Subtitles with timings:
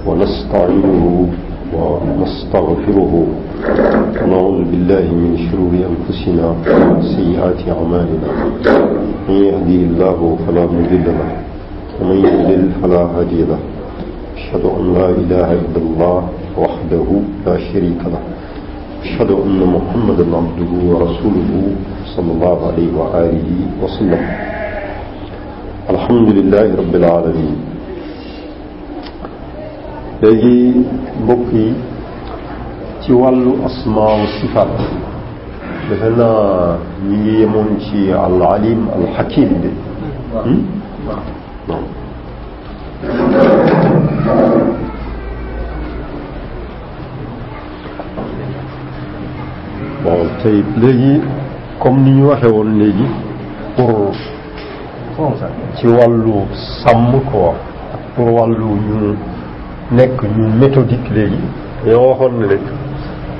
[0.07, 1.05] ونستعينه
[1.75, 3.13] ونستغفره
[4.19, 6.47] ونعوذ بالله من شرور أنفسنا
[6.97, 8.29] وسيئات أعمالنا
[9.29, 11.29] من يهدي الله فلا مضل له
[12.01, 13.61] ومن يضلل فلا هادي له
[14.37, 16.19] أشهد أن لا إله إلا الله
[16.57, 17.07] وحده
[17.45, 18.23] لا شريك له
[19.05, 21.51] أشهد أن محمدا عبده ورسوله
[22.15, 23.49] صلى الله عليه وآله
[23.83, 24.21] وسلم
[25.89, 27.55] الحمد لله رب العالمين
[30.23, 30.73] دجي
[31.27, 31.69] بوكي
[33.07, 34.77] تي والو اسماء وصفات
[35.91, 36.33] دفنا
[37.07, 39.71] نيجي العليم الحكيم دي
[50.45, 51.21] طيب ليه
[51.81, 53.05] comme ni ñu waxe woon léegi
[53.75, 54.11] pour
[55.75, 56.45] ci wàllu
[56.85, 57.53] sàmm quoi
[57.93, 59.15] ak pour wàllu ñu
[59.91, 61.39] nekk ñu méthodique léegi
[61.83, 62.61] dañoo waxoon ne rek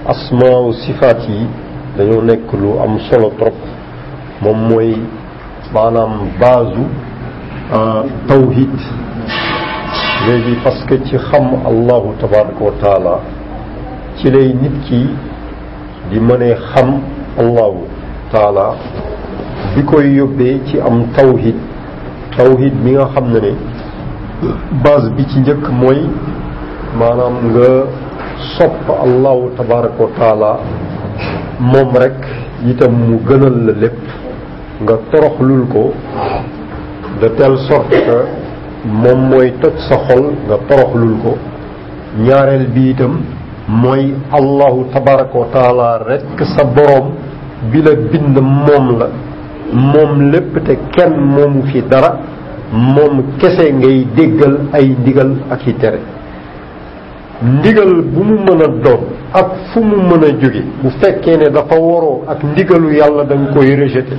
[0.07, 1.45] asmaaw sifaat yi
[1.97, 3.53] dañoo nekk lu am solo trop
[4.41, 4.95] moom mooy
[5.73, 6.81] maanaam baasu
[7.75, 8.73] euh, tawhid
[10.27, 13.19] léegi parce que ci xam allahu tabaraka wa taala
[14.17, 15.07] ci lay nit ki
[16.09, 16.99] di mënee xam
[17.37, 17.90] allahu
[18.31, 18.69] taala
[19.75, 21.55] bi koy yóbbee ci am tawhid
[22.37, 23.51] tawhid mi nga xam ne ne
[24.83, 25.99] base bi ci njëkk mooy
[26.99, 27.67] maanaam nga
[28.55, 30.51] sopp allahu tabaraka wa taala
[31.71, 32.17] moom rek
[32.71, 33.99] itam mu gënal la lépp
[34.83, 35.83] nga toroxlul ko
[37.21, 38.19] de telle sorte que
[39.01, 41.35] moom mooy toj sa xol nga toroxlul ko
[42.25, 43.13] ñaareel bi itam
[43.67, 47.09] mooy allahu tabaraka wa taala rek sa borom
[47.69, 49.07] bi la bind moom la
[49.71, 52.17] moom lépp te kenn moomu fi dara
[52.71, 55.99] moom kese ngay déggal ay ndigal ak i tere
[57.41, 61.75] ndigal bu mu mën a ak fu mu mën a jóge bu fekkee ne dafa
[61.75, 64.15] waroo ak ndigalu yàlla da nga koy rejeté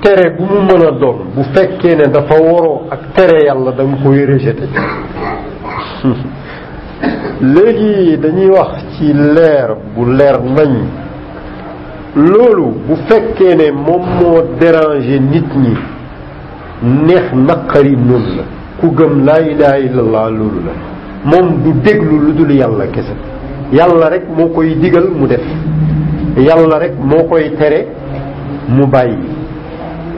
[0.00, 3.96] tere bu mu mën a bu fekkee ne dafa waroo ak tere yàlla da nga
[4.02, 4.66] koy rejeté
[7.54, 11.04] léegi dañuy wax ci leer bu leer nañ
[12.16, 15.74] loolu bu fekkee ne moom moo déranger nit ñi
[17.06, 18.42] neex naqari noonu la
[18.80, 20.72] ku gëm laa ilaha illallah loolu la
[21.30, 23.12] moom du déglu lu dul yàlla kese
[23.72, 25.40] yàlla rek moo koy digal mu def
[26.38, 27.84] yàlla rek moo koy tere
[28.68, 29.16] mu bàyyi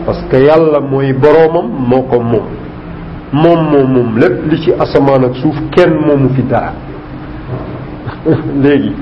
[0.06, 2.44] parce que yàlla mooy boroomam moo ko moom
[3.32, 6.72] moom moom moom lépp li ci asamaan ak suuf kenn moomu fi dara
[8.62, 8.92] léegi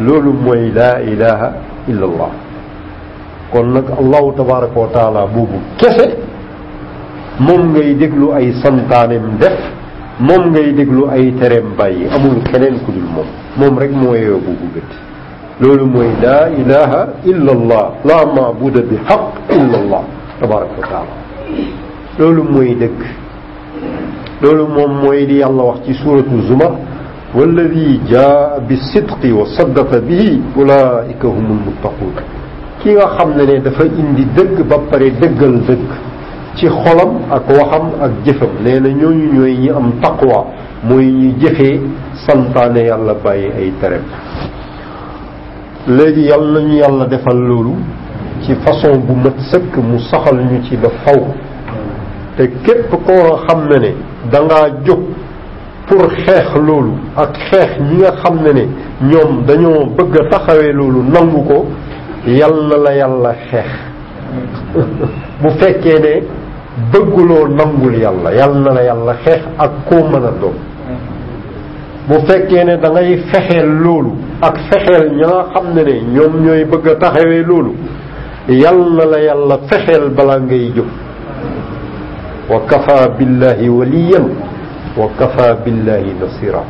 [0.00, 1.52] loolu mooy laa ilaha
[1.88, 2.30] illallah
[3.52, 6.14] kon nag allahu tabaraka wa taala boobu kese
[7.42, 9.58] moom ngay déglu ay santaaneem def
[10.20, 13.28] moom ngay déglu ay terem bàyyi amul keneen ku dul moom
[13.58, 14.90] moom rek moo yeyoo boobu gëtt
[15.60, 19.22] loolu mooy laa ilaha illa allah laa maabuda bi xaq
[19.58, 20.02] illa allah
[20.38, 21.14] tabaraka wa taala
[22.18, 23.00] loolu mooy dëgg
[24.42, 26.74] loolu moom mooy li yàlla wax ci suratu zumar
[27.30, 32.14] والذي جاء بالصدق وصدق به أولئك هم المتقون
[32.82, 35.88] ki nga xam ne ne dafa indi dëgg ba pare dëggal dëgg
[36.56, 40.38] ci xolam ak waxam ak jëfam nee na ñooñu ñooy ñi am taqwa
[40.88, 41.80] mooy ñi jëfee
[42.24, 44.02] santaane yàlla bàyyi ay terem
[45.88, 47.74] léegi yàlla nañu yàlla defal loolu
[48.46, 51.20] ci façon bu mat sëkk mu saxal ñu ci ba faw
[52.36, 53.92] te képp koo xam ne ne
[54.32, 55.02] dangaa jóg
[55.86, 58.66] pour xeex loolu ak xeex ñi nga xam ne ne
[59.10, 61.66] ñoom dañoo bëgg a taxawee loolu nangu ko
[62.26, 63.68] na la yàlla xeex
[65.42, 66.22] bu fekkee ne
[66.92, 70.54] bëgguloo nangul yàlla yàlla la yàlla xeex ak koo mën a doon
[72.08, 76.64] bu fekkee ne dangay ngay fexeel loolu ak fexeel ña nga xam ne ñoom ñooy
[76.64, 77.74] bëgg a taxawee loolu
[78.48, 80.86] yàlla la yàlla fexeel bala ngay jóg
[82.50, 84.28] wa kafa billahi waliyan
[84.96, 86.64] wa kafa billahi nasira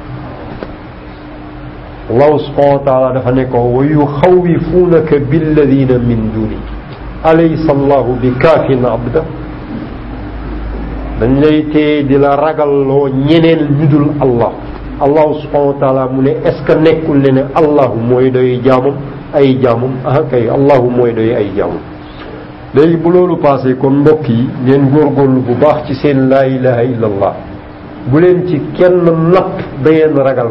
[2.08, 6.56] allahu subhanahu dafa ne ko wa yuxawifuunaka billadina min duni
[7.26, 9.22] alaysa allahu bi kaafin abda
[11.20, 11.68] dañ lay
[12.18, 14.52] la ragalloo ñeneen ñu dul allah
[15.04, 18.58] allahu subhanahu wa taala mu ne est ce que nekkul ne ne allahu mooy doy
[18.64, 18.94] jaamam
[19.34, 21.78] ay jaamam ah kay allahu mooy doy ay jaamam
[22.74, 26.82] léegi bu loolu passé kon mbokk yi góor góorgóorlu bu baax ci seen laa ilaha
[26.92, 27.32] illa allah
[28.08, 30.50] bu leen ci kenn napp ba ngeen ragal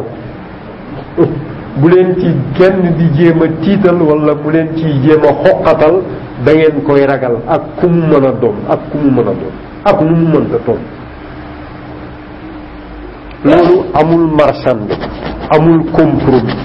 [1.82, 2.28] bu leen ci
[2.58, 5.96] kenn di jéem tiital wala bu leen ci jéem a xoqatal
[6.44, 6.52] da
[6.86, 9.54] koy ragal ak ku mu mën a doon ak ku mu mën a doon
[9.90, 10.80] ak nu mu mënta toll
[13.44, 14.88] loolu amul marchand
[15.54, 16.58] amul compromis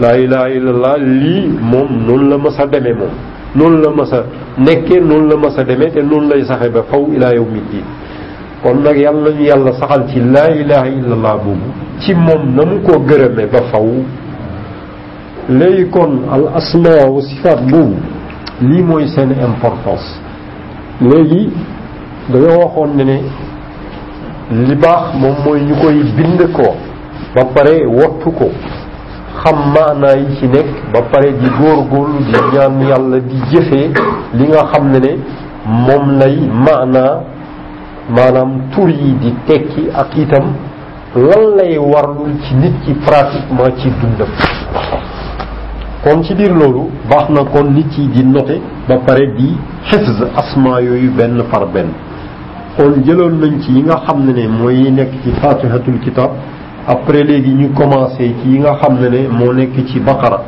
[0.00, 3.14] laa ilaha illallah lii moom noonu la mas a demee moom
[3.54, 4.18] noonu la mas a
[4.58, 7.84] nekkee noonu la mas a demee te noonu lay saxe ba faw ilaa yawmi diin
[8.66, 11.68] kon nag yàlla ñu yàlla saxal ci laa ilaha illallah boobu
[12.00, 13.86] ci moom na mu ko gërëme ba faw
[15.48, 17.94] léegi kon al asma wa sifaat boobu
[18.60, 20.06] lii mooy seen importance
[21.00, 21.50] léegi
[22.28, 23.20] dañoo waxoon ne ne
[24.68, 26.74] li baax moom mooy ñu koy bind ko
[27.36, 28.48] ba pare wattu ko
[29.42, 33.90] xam maanaa yi ci nekk ba pare di góorgóorlu di ñaan yàlla di jëfee
[34.32, 35.12] li nga xam ne ne
[35.66, 37.35] moom lay maanaa
[38.10, 40.54] maanaam tur yi di tekki ak itam
[41.14, 44.28] lan lay warlul ci nit ki pratiquement ci dundam
[46.04, 49.56] kon ci biir loolu baax na kon nit yi di note ba pare di
[49.90, 51.88] xifz asma yooyu benn par benn
[52.76, 56.30] kon jëloon nañ ci yi nga xam ne ne mooy nekk ci fatihatul kitab
[56.86, 60.42] après léegi ñu commencé ci yi nga xam ne ne moo nekk ci baqara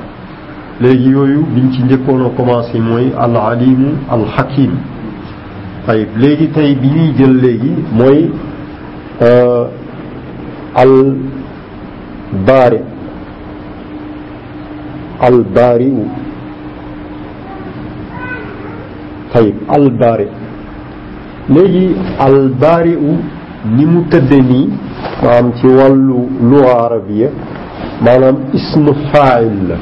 [0.81, 4.76] léegi yooyu biñ ci njëkkoon a commencé mooy al alimu al hakim
[5.88, 8.19] tayib léegi tey bi ñuy jël léegi mooy
[9.29, 9.62] euh,
[10.82, 10.93] al
[12.49, 12.81] baari
[15.29, 15.88] al baari
[19.32, 20.26] tayib al baari
[21.56, 21.87] léegi
[22.26, 22.94] al baari
[23.76, 24.67] ni mu tëdde nii
[25.23, 26.19] maanaam ci wàllu
[26.50, 27.31] luga arabiya
[28.06, 29.79] maanaam ismu faayil la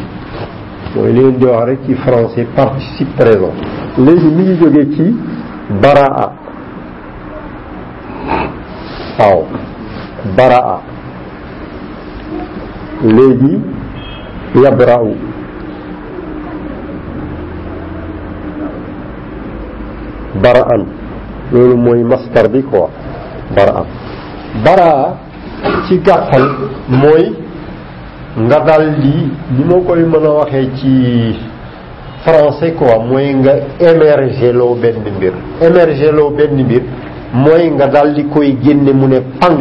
[0.95, 3.57] mooy li ngeen di wax rek ci français participe présent
[4.07, 5.07] léegi mi ngi jógee ci
[5.71, 6.23] براء
[9.19, 9.39] waaw
[10.37, 10.77] baraa
[13.03, 13.53] léegi
[14.63, 15.15] yabra'u
[20.43, 20.81] bara'an
[21.53, 22.89] loolu mooy mastar bi quoi
[23.57, 23.85] baraa
[24.65, 25.17] baraa
[25.89, 26.45] ci gàttal
[27.01, 27.25] mooy
[28.45, 29.15] nga dal di
[29.55, 30.93] li ma koy mën waxee ci
[32.27, 35.33] français quoi mooy nga émerger loo ben bir
[35.63, 36.83] émerger loo ben bir
[37.33, 39.61] moy nga daal di koy genné mu né pang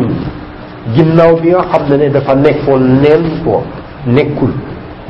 [0.95, 3.61] ginnaw bi nga xamné ne dafa nekkoon neen quoi
[4.07, 4.49] nekkul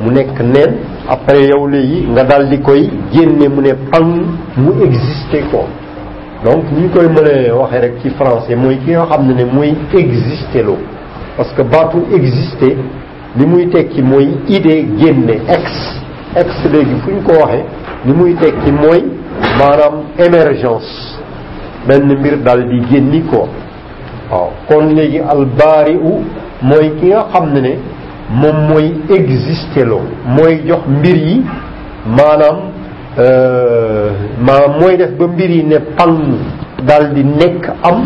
[0.02, 0.72] mu nekk neen
[1.08, 4.04] après yow léegi nga daal di koy genné mu né pang
[4.56, 5.64] mu exister quoi
[6.44, 9.74] donc ni koy mën waxé rek ci français moy ki nga xamné ne ne mooy
[9.94, 10.76] exister loo
[11.38, 12.76] parce que baatu exister
[13.38, 16.04] li muy tekki moy idée genné ex
[16.34, 17.64] ex léegi fu ñu ko waxee
[18.04, 19.00] li muy tekki mooy
[19.58, 20.90] maanaam émergence
[21.88, 23.48] benn mbir dal di génni ko
[24.30, 26.12] waaw kon léegi albaari u
[26.62, 27.72] mooy ki nga xam ne ne
[28.40, 31.36] moom mooy existé loo mooy jox mbir yi
[32.16, 32.56] maanaam
[33.18, 34.10] euh,
[34.46, 36.12] maanaam mooy def ba mbir yi ne pan
[36.82, 38.04] dal di nekk am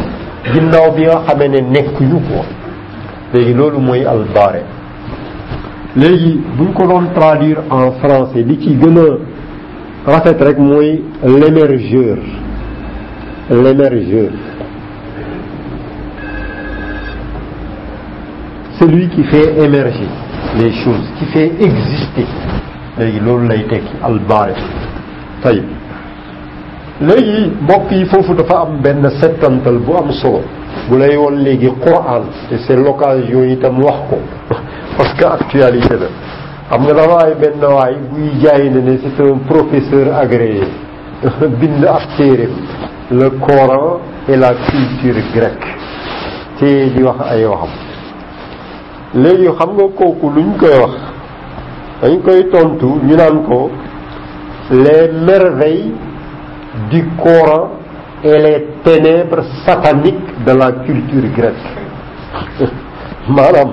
[0.53, 2.45] ginnaaw bi nga xamee ne nekk ñu ko
[3.33, 4.63] léegi loolu mooy albaare
[5.97, 9.07] léegi bu ñu ko doon traduire en français li ci gën a
[10.11, 12.19] rafet rek mooy l'émergeur
[13.51, 14.31] l'émergeur
[18.79, 20.07] celui qui fait émerger
[20.59, 22.27] les choses qui fait exister
[22.97, 24.55] léegi loolu lay tekki albaare
[25.43, 25.65] tayib
[27.01, 30.43] léegi mbokk yi foofu dafa am benn settantal bu am solo
[30.89, 34.19] bu lay woon léegi Qur'an te c'est l'occasion itam wax ko
[35.01, 35.15] parce
[35.51, 35.59] que
[37.59, 37.87] la
[39.17, 40.63] c'est un professeur agréé
[43.11, 45.67] le Coran et la culture grecque
[54.73, 55.95] les merveilles
[56.91, 57.71] du Coran
[58.23, 61.81] et les ténèbres sataniques de la culture grecque
[63.29, 63.73] Madame,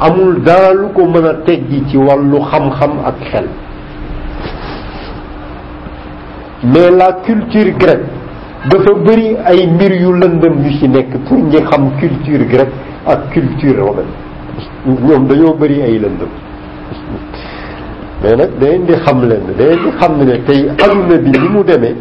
[0.00, 3.46] amul dara lu ko mën a teggi ci wàllu xam-xam ak xel
[6.64, 8.06] mais la culture grecque
[8.70, 12.72] dafa bëri ay mbir yu lëndëm yu ci nekk pour ñi xam culture grecque
[13.06, 14.06] ak culture romaine
[14.86, 16.28] ñoom dañoo bëri ay lëndëm
[18.22, 21.62] mais nag dañ di xam leen dañ di xam ne tey aduna bi ni mu
[21.62, 21.96] demee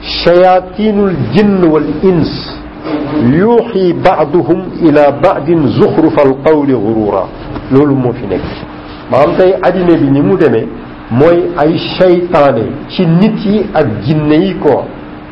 [0.00, 2.57] shayatinul jinn wal ins
[3.38, 7.24] yuuxi baaduhum ila baadin zuxrufal qawli gurura
[7.72, 8.44] loolu moo fi nekk
[9.10, 10.66] maanaam tey addina bi ni mu demee
[11.10, 14.82] mooy ay seytaane ci nit yi ak jinne yi ko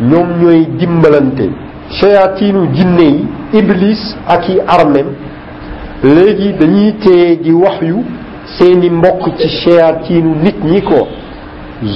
[0.02, 1.46] ñoom ñooy dimbalante
[2.00, 3.26] shayatiinu jinne yi
[3.58, 5.06] iblis ak yi armem
[6.02, 7.98] léegi dañuy téye di wax yu
[8.58, 11.06] seeni mboq ci shayatiinu nit ñi ko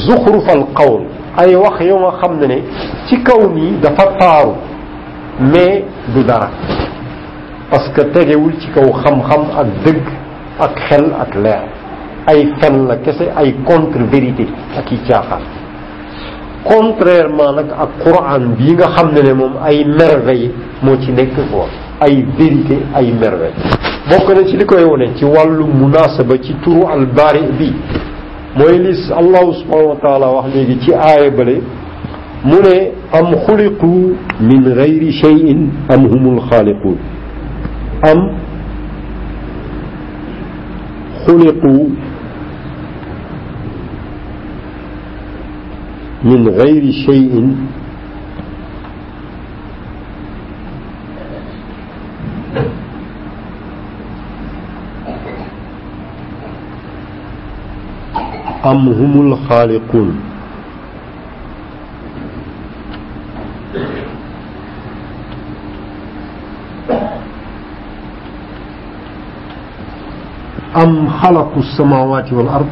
[0.06, 1.02] zuxrufal qawl
[1.36, 2.62] ay wax yoo nga xam ne
[3.08, 4.56] ci kaw nii dafa taaru
[5.40, 6.50] mais du dara
[7.70, 10.04] parce que tegewul ci kaw xam-xam ak dëgg
[10.60, 11.62] ak xel ak leer
[12.26, 15.42] ay fen na kese ay contre vérité ak i caaxaan
[16.64, 21.36] contrairement nag ak Qur'an bii nga xam ne ne moom ay merveille moo ci nekk
[21.50, 21.68] quoi
[22.00, 23.56] ay vérité ay merveille
[24.10, 27.72] bokk na ci li koy wone ci wàllu munaasaba ci turu al bari bi
[28.56, 31.62] mooy lis allahu subhanahu wa wax léegi ci aaya bale
[32.44, 32.66] من
[33.14, 34.08] أم خلقوا
[34.40, 36.96] من غير شيء أم هم الخالقون
[38.12, 38.32] أم
[41.26, 41.88] خلقوا
[46.24, 47.54] من غير شيء
[58.66, 60.29] أم هم الخالقون
[70.76, 72.66] أم خلقوا السماوات والأرض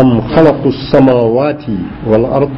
[0.00, 1.64] أم خلقوا السماوات
[2.06, 2.54] والأرض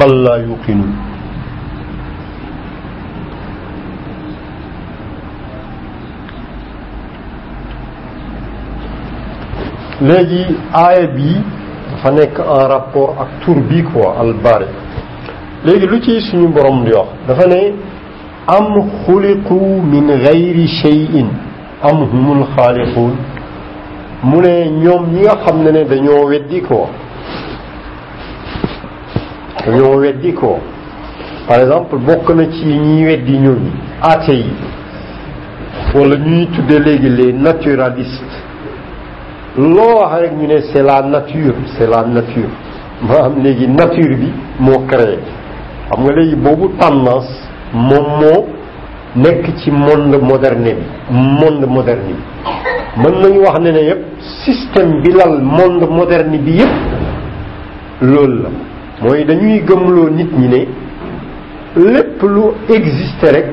[0.00, 1.09] بل لا يوقنون
[10.00, 11.36] léegi aaya bi
[11.92, 14.66] dafa nekk en rapport ak tur bi quoi al bari
[15.66, 17.62] léegi lu ci suñu borom di wax dafa ne
[18.46, 18.66] am
[19.04, 19.54] xuliqu
[19.92, 21.28] min gayri cheyin
[21.82, 23.14] am humul xaaliquun
[24.22, 26.86] mu ne ñoom ñi nga xam ne ne dañoo weddi quoi
[29.66, 30.58] dañoo weddi quoi
[31.46, 34.52] par exemple bokk na ci ñi weddi ñooñu athée yi
[35.94, 38.29] wala ñuy tudde léegi les naturalistes
[39.60, 42.50] loo rek ñu ne c'est la nature c'est la nature
[43.06, 45.18] maanaam léegi nature bi moo créé
[45.90, 47.32] xam nga léegi boobu tendance
[47.74, 48.38] moom moo
[49.16, 50.86] nekk ci monde moderne bi
[51.40, 54.02] monde moderne bi mën nañu wax ne ne yëpp
[54.44, 56.76] système bi lal monde moderne bi yëpp
[58.02, 58.48] loolu la
[59.02, 60.66] mooy dañuy gëmloo nit ñi ne
[61.92, 63.48] lépp lu existe rek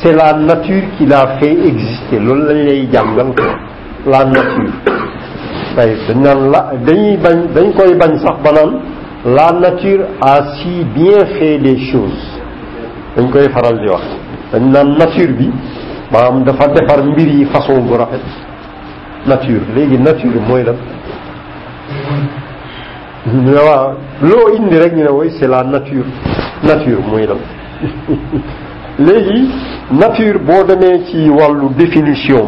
[0.00, 3.32] c'est la nature qui l'a fait exister loolu lañ lay jàngal
[4.12, 4.94] la nature
[5.76, 8.72] tey dañ la dañuy bañ dañ koy bañ sax ba naan
[9.36, 12.24] la nature a si bien fait des choses
[13.16, 14.04] dañ koy faral di wax
[14.52, 15.48] dañ naan nature bi
[16.12, 18.22] maanaam dafa defar mbir yi façon bu rafet
[19.30, 20.76] nature léegi nature mooy lan
[23.26, 23.86] ñu ne waaw
[24.30, 26.06] loo indi rek ñu ne woy c'est la nature
[26.68, 27.40] nature mooy lan
[29.06, 29.40] léegi
[30.00, 32.44] nature boo demee ci wàllu définition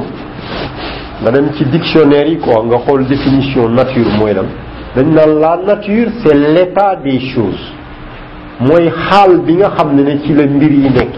[1.23, 4.47] nga dem ci dictionnaire yi quoi nga xool définition nature mooy lan
[4.95, 7.63] dañ naan la nature c'est l'état des choses
[8.61, 11.15] mooy xaal bi nga xam ne ne ci la mbir yi nekk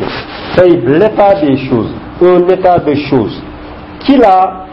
[0.57, 1.93] tey l'état des choses
[2.23, 3.41] un état de choses
[4.01, 4.67] qui l'a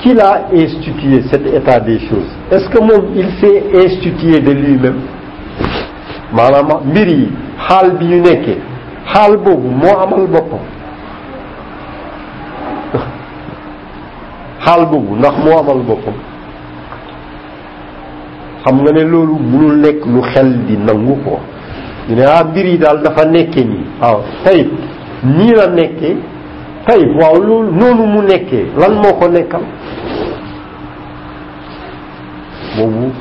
[0.00, 5.00] qui l'a institué cet état des choses est-ce que moom il s'est institué de lui-même
[6.32, 7.28] maanaam mbir yi
[7.66, 8.58] xaal bi ñu nekkee
[9.12, 10.64] xaal boobu moo amal boppam
[14.64, 16.14] xaal boobu ndax moo amal boppam
[18.64, 21.38] xam nga ne loolu mënul nekk lu xel di nangu ko
[22.08, 24.66] ñu ne ah mbir yi daal dafa nekke nii waaw tey
[25.24, 26.16] nii la nekke
[26.86, 29.62] tey waaw loolu noonu mu nekkee lan moo ko nekkal
[32.76, 33.12] boobu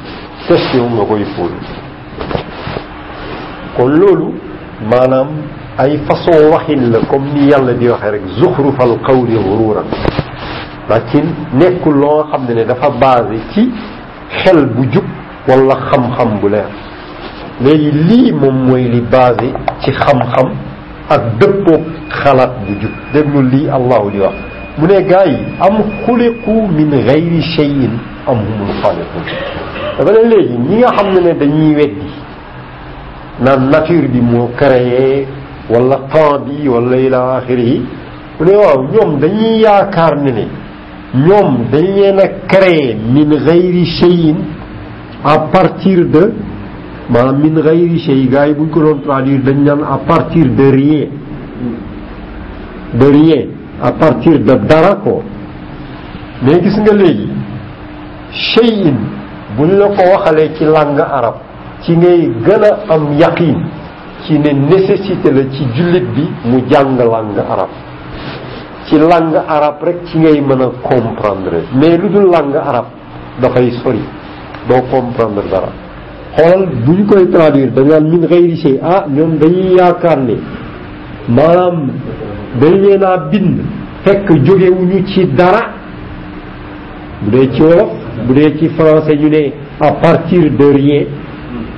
[0.48, 2.40] question nga koy posé
[3.78, 4.32] kon loolu
[4.90, 5.28] maanaam
[5.78, 8.24] ay façon waxin la kom ni yàlla di waxee rek
[8.80, 9.86] al qawli xuruuran
[10.90, 11.26] lakin
[11.56, 13.62] nekkul loo xam ne ne dafa basé ci
[14.42, 15.06] xel bu jub
[15.48, 16.70] wala xam-xam bu leer
[17.62, 19.50] léegi lii moom mooy li basé
[19.82, 20.48] ci xam-xam
[21.10, 24.36] ak dëppoog xalaat bu jub déglu lii allahu di wax
[24.78, 25.76] mu ne gars yi am
[26.06, 27.94] xuliqu min gayri cheyin
[28.28, 29.24] am humul xaaliqun
[29.98, 32.10] dafa ne léegi ñi nga xam ne ne dañuy weddi
[33.42, 35.28] naan nature bi moo créé
[35.70, 37.82] wala temps bi wala ila axiri yi
[38.40, 40.46] mu ne waaw ñoom dañuy yaakaar ne ne
[41.24, 44.36] ñoom dañ leen a créé min gayri cheyin
[45.34, 46.34] à partir de
[47.10, 50.66] maanaam min gayri chey gars yi buñ ko doon traduire dañ naan à partir de
[50.80, 51.06] rien
[53.00, 53.44] de rien
[53.82, 55.22] à partir de dara ko
[56.44, 57.30] mais gis nga léegi
[58.52, 58.96] cheyin
[59.58, 61.36] buñ la ko waxalee ci langue arab
[61.84, 63.58] ci ngay gën a am yaqin
[64.26, 67.85] ci ne nécessité la ci jullit bi mu jàng langue arabe
[68.88, 72.88] ci langue arabe rek ci ngay mën a comprendre mais lu dul langue arabe
[73.42, 74.04] dafay sori
[74.68, 75.72] doo comprendre dara
[76.36, 77.92] xoolal bu ñu koy traduire dañ
[78.84, 80.36] ah, ñoom dañuy yaakaar ne
[81.30, 81.92] maanaam
[82.60, 83.60] bind
[84.04, 85.30] fekk jógewuñu ci ci
[87.64, 87.92] wolof
[88.28, 89.52] bu dee ci français ñu ne
[90.58, 91.06] de rien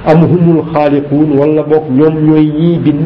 [0.06, 3.04] am humul xaaliquun wala boog ñoom ñooy ñiy bind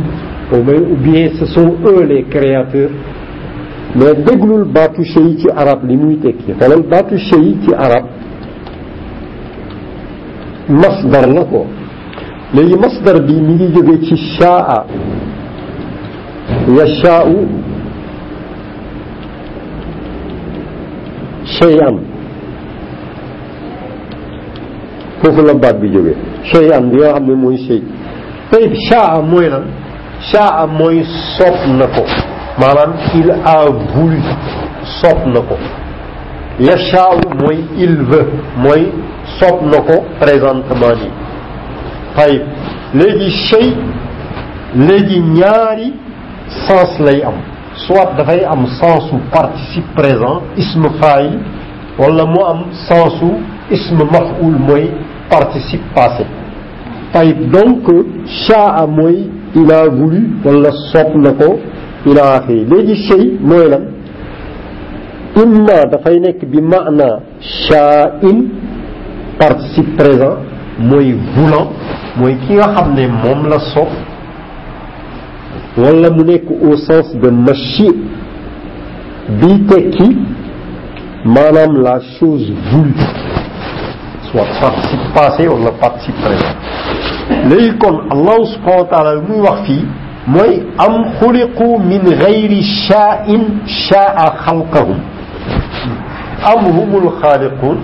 [0.53, 0.63] ou
[0.97, 2.89] bien ce sont eux les créateurs
[3.95, 8.05] mais déglul baatu chey ci arab li muy tekki xoolal baatu chey ci arab
[10.69, 11.65] masdar la ko
[12.53, 14.85] masdar bi mi ngi jóge ci shaa
[16.77, 17.35] yashaa'u
[21.43, 21.99] shay'an
[25.21, 26.15] foofu la baat bi jóge
[26.53, 27.81] shay'an bi nga xam ne mooy shay
[28.49, 29.63] păi, tayib shaa mooy lan
[30.31, 31.03] shaa mooy
[31.35, 31.87] soob na
[32.61, 34.21] maanaam il a voulu
[35.01, 35.55] soob na ko
[36.67, 38.27] yashaaw mooy il veut
[38.63, 38.83] mooy
[39.39, 41.11] soob na ko présentement nii
[42.15, 42.41] tayib
[42.99, 43.67] léegi shay
[44.87, 45.89] léegi ñaari
[46.67, 47.37] sens lay am
[47.87, 51.29] soit dafay am sensu participe présent isme fail
[51.99, 53.31] wala mu am sensu
[53.71, 54.85] isme maf'ul mooy
[55.29, 56.25] participe passé
[57.13, 57.87] tayib donc
[58.45, 61.57] shaa mooy il a voulu wala soob
[62.05, 63.83] ila axiri léegi shay moy lan
[65.43, 68.37] imma fay nek bi maana sha'in
[69.39, 70.37] participe présent
[70.79, 71.67] moy voulant
[72.17, 73.91] moy ki nga xam mom la sof
[75.77, 77.89] wala mu nek au sens de machi
[79.39, 80.07] bii tekki
[81.25, 83.09] manam la chose voulue
[84.31, 89.61] soit participe passé ou la participe présent léegi kon allah subhanahu wa taala muy wax
[89.67, 89.79] fi
[90.27, 93.39] موي ام خلقوا من غير شاء
[93.89, 94.99] شاء خلقهم
[96.53, 97.77] ام هم الخالقون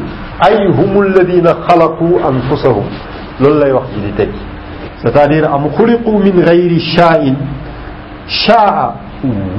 [0.47, 2.84] اي هم الذين خلقوا انفسهم
[3.39, 4.28] لولا وقت دي
[5.06, 7.34] ستادير ام خلقوا من غير شاء
[8.28, 8.95] شاء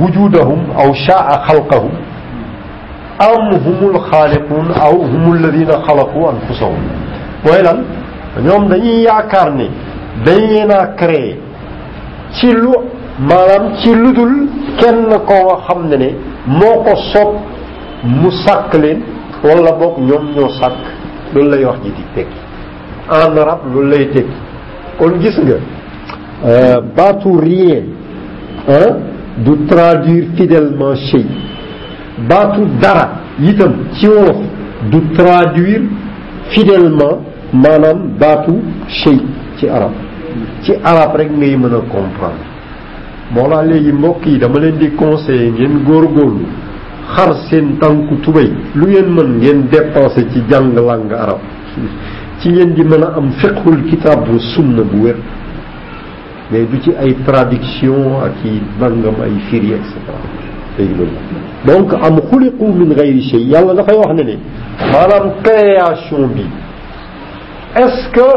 [0.01, 1.91] وجودهم او شاء خلقهم
[3.23, 6.79] ام هم الخالقون او هم الذين خلقوا انفسهم
[7.47, 7.83] ويلا
[8.41, 9.69] نيوم دني ياكارني
[10.27, 11.48] بينا كريه
[12.37, 12.73] ci lu
[13.29, 14.33] maanaam ci ludul
[14.81, 16.15] kenn koo xam na ne
[16.47, 17.35] moo ko soob
[18.05, 19.01] mu sàkk leen
[19.43, 20.79] wala boog ñoom ñoo sàkk
[21.35, 22.39] loolu lay wax ji di tekki
[23.11, 24.37] en arabe loolu lay tekki
[24.99, 27.83] kon gis nga euh, baatu rien
[28.69, 28.93] ah
[29.45, 31.27] du traduire fidèlement chey
[32.29, 33.09] baatu dara
[33.41, 34.37] itam ci wolof
[34.91, 35.83] du traduire
[36.51, 37.19] fidèlement
[37.53, 38.55] maanaam baatu
[38.89, 39.19] chey
[39.57, 40.07] ci arabe
[40.63, 42.43] ci arab rek ngay mën a comprendre
[43.33, 46.47] moo laa léegi mbokk yi dama leen di conseiller ngeen góorgóorlu
[47.15, 51.39] xar seen tànku tubéy lu ngeen mën ngeen dépensé ci jàng langue arab
[52.41, 55.17] ci ngeen di mën a am fiqhul kitaab bu sunna bu wér
[56.51, 59.73] mais du ci ay traduction ak i nangam ay firi
[60.79, 60.85] et
[61.67, 64.37] donc am xuliqu min gayri shay yàlla dafay wax ne ne
[64.93, 66.45] maanaam création bi
[67.79, 68.29] est-ce que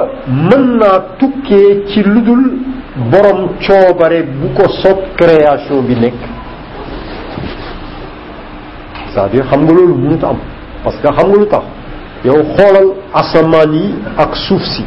[0.49, 2.43] mën naa tukkee ci ludul
[3.11, 6.19] borom coobare bu ko sob création bi nekk
[9.13, 10.37] cest à xam nga loolu mënut am
[10.83, 11.63] parce que xam nga lu tax
[12.25, 12.87] yow xoolal
[13.21, 13.85] asamaan yi
[14.17, 14.83] ak suuf si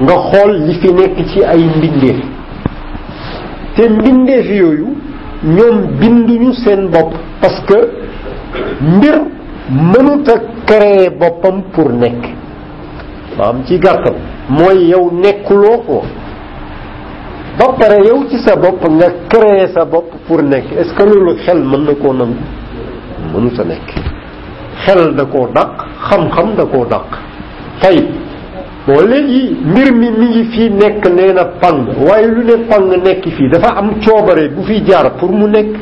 [0.00, 2.18] nga xool li fi nekk ci ay mbindeef
[3.76, 4.88] te mbindeef yooyu
[5.56, 7.78] ñoom binduñu seen bopp parce que
[8.80, 9.16] mbir
[9.92, 10.26] mënut
[10.66, 12.24] créer boppam pour nekk
[13.38, 14.14] Am gigakam
[14.48, 16.02] mooy yow nekkuloo ko
[17.58, 21.36] ba pare yow ci sa bopp nga créer sa bopp pour nekk est-ce que loolu
[21.44, 22.36] xel mën na koo nangu
[23.34, 23.92] mënu sa nekk
[24.86, 25.70] xel da koo dàq
[26.08, 27.16] xam-xam da koo dàq
[27.80, 27.98] tey
[28.86, 32.88] bon léegi mbir mi mi ngi fii nekk nee na pang waaye lu ne pang
[33.02, 35.74] nekk fii dafa am coobare bu fi jaar pour mu nekk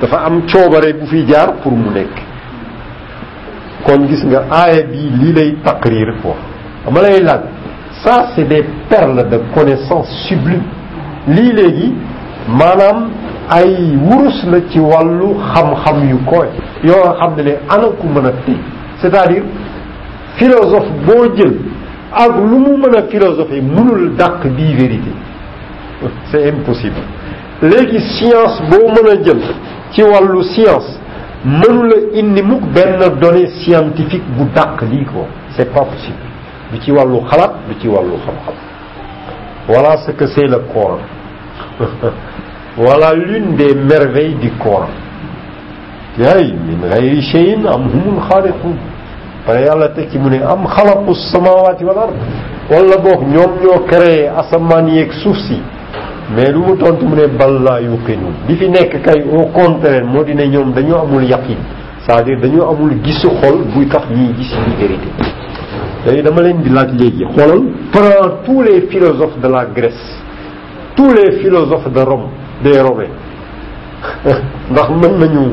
[0.00, 2.33] dafa am coobare bu fi jaar pour mu nekk
[3.86, 6.46] kon gis nga aaya bi lii lay taqrir foofu
[6.84, 7.26] dama lay
[8.02, 10.66] ça c'est des perles de connaissance sublimes.
[11.28, 11.94] lii léegi
[12.48, 13.08] maanaam
[13.50, 16.48] ay wurus la ci wàllu xam-xam yu koy
[16.82, 18.06] yoo xam ne ne ana ku
[19.00, 19.42] c'est-à-dire
[20.36, 21.54] philosophe boo jël
[22.16, 25.12] ak lu mu mën a philosophie mënul dàq bii vérité
[26.30, 27.02] c'est impossible
[27.62, 29.34] léegi science boo mën a
[29.92, 30.98] ci wàllu science
[31.44, 35.26] mënula indi mukk benn donnée scientifique bu dàq lii ko
[35.56, 36.16] c'est pas possible
[36.72, 38.54] du ci wàllu xalaat du ci wàllu xam-xam
[39.68, 40.98] voilà ce que c'est le Coran
[42.76, 44.88] voilà l'une des merveilles du Coran
[46.18, 48.76] ay min gayri cheyin am humul xaaliqun
[49.46, 52.16] pare yàlla teg ci mu ne am xalaqu samawaati wal ard
[52.70, 55.60] wala boog ñoom ñoo créé asamaan yeeg suuf si
[56.32, 57.28] mais lu mu au contraire
[62.06, 64.54] c'est-à-dire dañoo amul gisu xol buy tax ñuy gis
[66.04, 66.68] vérité dama leen di
[67.34, 67.72] tous
[68.62, 70.20] les philosophes de la Grèce
[70.94, 72.28] tous les philosophes de Rome
[72.62, 73.14] des Romains
[74.70, 75.52] ndax mën nañu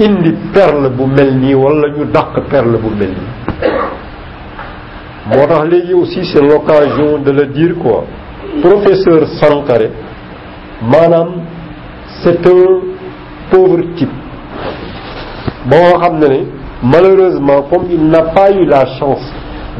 [0.00, 3.14] indi perle bu mel wala ñu dàq perle bu mel
[5.30, 8.04] nii léegi aussi c'est l'occasion de le dire quoi
[8.64, 9.88] professeur Sankharé
[10.92, 11.28] maanaam
[12.22, 12.64] c'est un
[13.50, 14.10] pauvre type
[15.70, 16.38] boo xam na ne
[16.92, 19.24] malheureusement comme il n'a pas eu la chance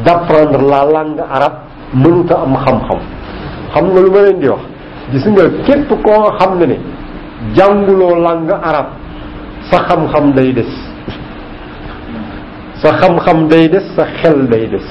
[0.05, 1.59] d'apprendre la langue arabe
[1.93, 2.99] mënut am xam-xam
[3.73, 4.63] xam nga lu ma leen di wax
[5.11, 6.77] gis nga képp koo xam na ni
[7.55, 8.93] jànguloo langue arabe
[9.69, 10.71] sa xam-xam day des
[12.81, 14.87] sa xam-xam day des sa xel day des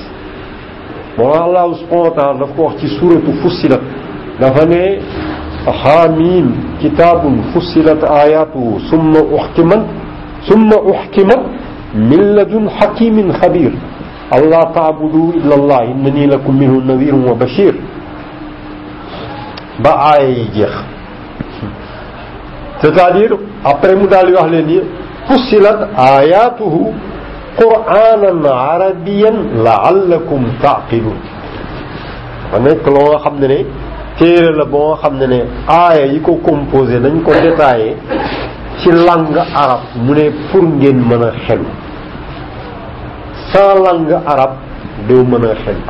[1.21, 3.81] Bom, Allah subhanahu wa ta'ala surat Surah Fussilat.
[4.39, 5.01] la vane,
[5.67, 6.47] Hamim
[6.81, 9.85] Kitabun Fussilat Ayatu Summa Uhkiman
[10.49, 11.41] Summa Uhkiman
[11.95, 13.73] Milladun Hakimin Khabir.
[14.33, 17.75] Allah ta'budu Allah, innani lakum minhu nadhirun wa bashir.
[19.81, 20.49] Ba'ay
[22.81, 24.81] C'est-à-dire, après Moudali Wahleni,
[25.29, 26.95] Fussilat Ayatuhu
[27.59, 31.19] qur'aanan arabiyan la'allakum ta'qilun
[32.53, 33.59] wax nekk loo nga xam ne ne
[34.19, 37.97] téere la boo nga xam ne ne aaya yi ko composé nañ ko détaillé
[38.79, 41.67] ci langue arab mu ne pour ngeen mën a xelu
[43.53, 44.53] sans langue arab
[45.09, 45.83] doo mën a xelu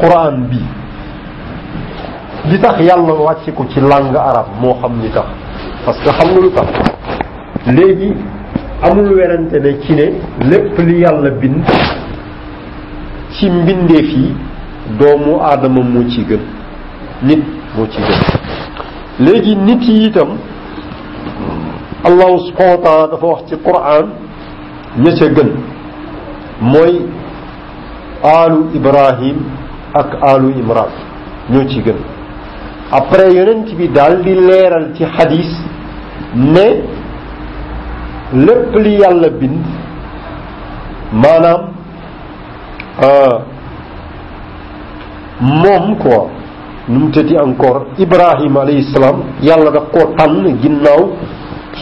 [0.00, 0.62] qur'aan bi
[2.48, 5.26] li tax yàlla wàcce ko ci langue arab moo xam ni tax
[5.84, 6.68] parce que xam nga lu tax
[7.76, 8.12] léegi
[8.82, 10.04] amul werante ne ci ne
[10.50, 11.64] lépp li yàlla bind
[13.36, 14.34] ci mbindeef yi
[14.98, 16.40] doomu aadama moo ci gën
[17.22, 17.42] nit
[17.76, 20.30] moo ci gën léegi nit yi itam
[22.04, 24.06] allahu subhanahu wa taala dafa wax ci quran
[24.98, 25.50] ña ca gën
[26.60, 26.94] mooy
[28.34, 29.36] aalu ibrahim
[29.94, 30.90] ak aalu imran
[31.50, 31.98] ñoo ci gën
[32.90, 35.52] après yonent bi daal di leeral ci xadis
[36.34, 36.91] ne
[38.32, 39.62] lépp li yàlla bind
[41.12, 41.60] maanaam
[43.02, 43.36] euh,
[45.40, 46.28] moom ko
[46.88, 51.08] nu mu tëddi encore Ibrahima alayhi salaam yàlla daf koo tànn ginnaaw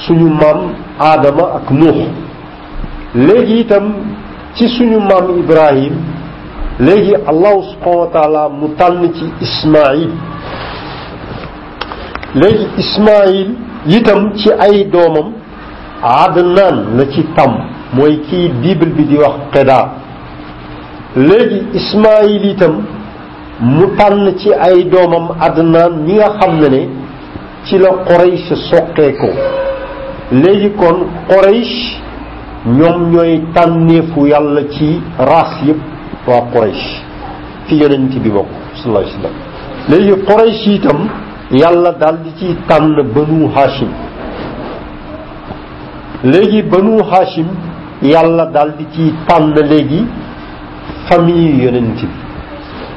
[0.07, 0.59] suñu maam
[0.99, 2.09] Adama ak Nuux
[3.15, 3.95] léegi itam
[4.55, 5.93] ci suñu maam Ibrahim
[6.81, 10.11] léegi allahu subhanahu wa mu tànn ci Ismaïl
[12.35, 13.49] léegi Ismaïl
[13.87, 15.40] itam ci ay doomam
[16.03, 17.53] adnan na ci tam
[17.93, 19.79] mooy kii bible bi di wax qeda
[21.17, 22.75] léegi ismail itam
[23.61, 26.89] mu tànn ci ay doomam adnan mi nga xam ne ne
[27.67, 29.29] ci la quraysh soqee ko
[30.33, 31.77] léegi kon quraysh
[32.67, 35.81] ñoom ñooy tànneefu yàlla ci raas yépp
[36.27, 37.03] waa quraysh
[37.69, 38.49] ci yonent bi bokk
[39.89, 41.09] léegi quraysh itam
[41.51, 43.89] yàlla daal di ci tànn banu hashim
[46.23, 47.47] léegi banu Hachim
[48.03, 50.07] yàlla daal di ci tànn léegi
[51.09, 52.09] famille yonent bi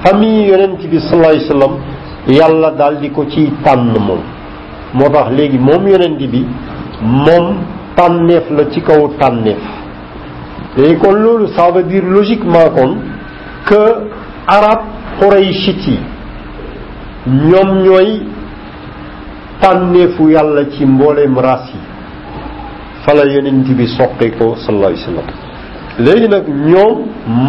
[0.04, 4.22] famille yonent bi sallallahu alayhi yàlla daal ko ci tànn moom
[4.94, 6.46] moo tax léegi moom yonent bi
[7.02, 7.58] moom
[7.96, 9.60] tànneef la ci kaw tànneef
[10.78, 12.98] léegi kon loolu ça veut dire logiquement kon
[13.66, 13.84] que
[14.48, 14.82] arab
[15.20, 16.00] qurayshit yi
[17.28, 18.22] ñoom ñooy
[19.62, 21.93] tànneefu yàlla ci mbooleem race yi
[23.06, 25.26] fa la yonent bi soqe ko sallallahu
[26.00, 26.98] léegi nag ñoom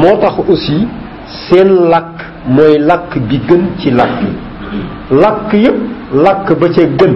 [0.00, 0.78] moo tax aussi
[1.48, 2.14] seen làkk
[2.48, 4.32] mooy làkk bi gën ci làkk yi
[5.22, 5.76] làkk yépp
[6.24, 7.14] làkk ba ca gën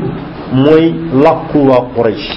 [0.52, 2.28] mooy làkku waa Quraysh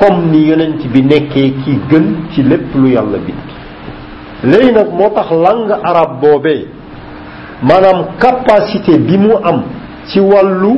[0.00, 3.40] comme ni yonent bi nekkee ki gën ci lépp lu yàlla bind
[4.54, 6.66] léegi nag moo tax langue arabe boobee
[7.62, 9.62] maanaam capacité bi mu am
[10.06, 10.76] ci wàllu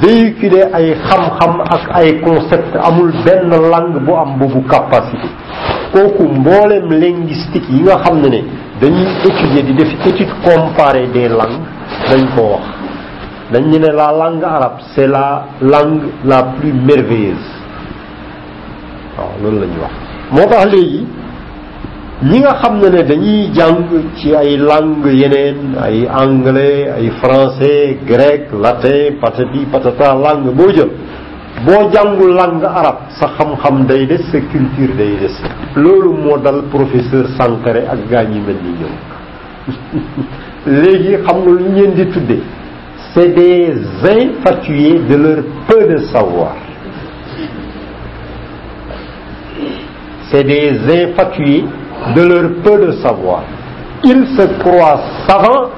[0.00, 5.28] véhiculer ay xam-xam ak ay concept amul benn langue bu am boobu capacité
[5.92, 8.40] kooku mbooleem linguistique yi nga xam ne ne
[8.80, 11.60] dañuy étudier di def étude comparée des langues
[12.08, 12.64] dañ ko wax
[13.52, 17.48] dañ ñu ne la langue arabe c'est la langue la plus merveilleuse
[19.18, 19.94] waaw loolu la ñuy wax
[20.32, 21.02] moo tax léegi
[22.30, 27.98] ñi nga xam ne ne dañuy jàng ci ay langue yeneen ay anglais ay français
[28.06, 30.88] grec latin patati patata langue boo jël
[31.66, 35.36] boo jàngul langue arab sa xam-xam day des sa culture day des
[35.82, 38.94] loolu moo dal professeur Sankharé ak gaa yi mel ni ñoom
[40.82, 42.38] léegi xam nga lu ñu leen di tudde
[43.12, 46.54] c'est des infatués de leur peu de savoir
[50.30, 51.64] c'est des infatués
[52.12, 53.42] de leur peu de savoir.
[54.04, 55.70] Ils se croient savants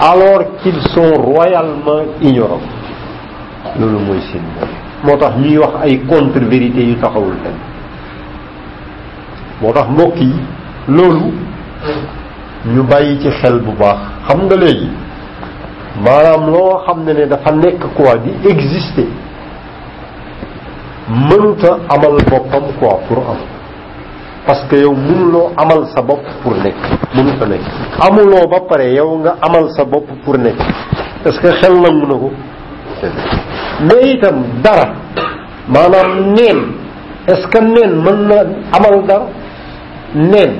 [0.00, 2.60] alors qu'ils sont royalement ignorants
[3.78, 4.40] loolu mooy seen
[5.04, 7.52] mooy moo ñuy wax ay contre vérité yu taxawul fenn
[9.60, 10.32] moo tax mbokk yi
[10.88, 11.32] loolu
[12.66, 14.88] ñu bàyyi ci xel bu baax xam nga léegi
[16.04, 19.04] maanaam loo xam ne ne dafa nekk quoi di exister
[21.10, 23.36] mënuta amal boppam quoi pour am
[24.50, 26.74] parce que yow loo amal sa bopp pour nekk
[27.14, 27.62] mënu fa nekk
[28.02, 30.58] amuloo ba pare yow nga amal sa bopp pour nekk
[31.24, 32.30] est ce que xel nangu na ko
[33.86, 34.90] mais itam dara
[35.68, 36.58] maanaam neen
[37.28, 38.40] est ce que neen mën na
[38.72, 39.22] amal dara
[40.16, 40.52] neen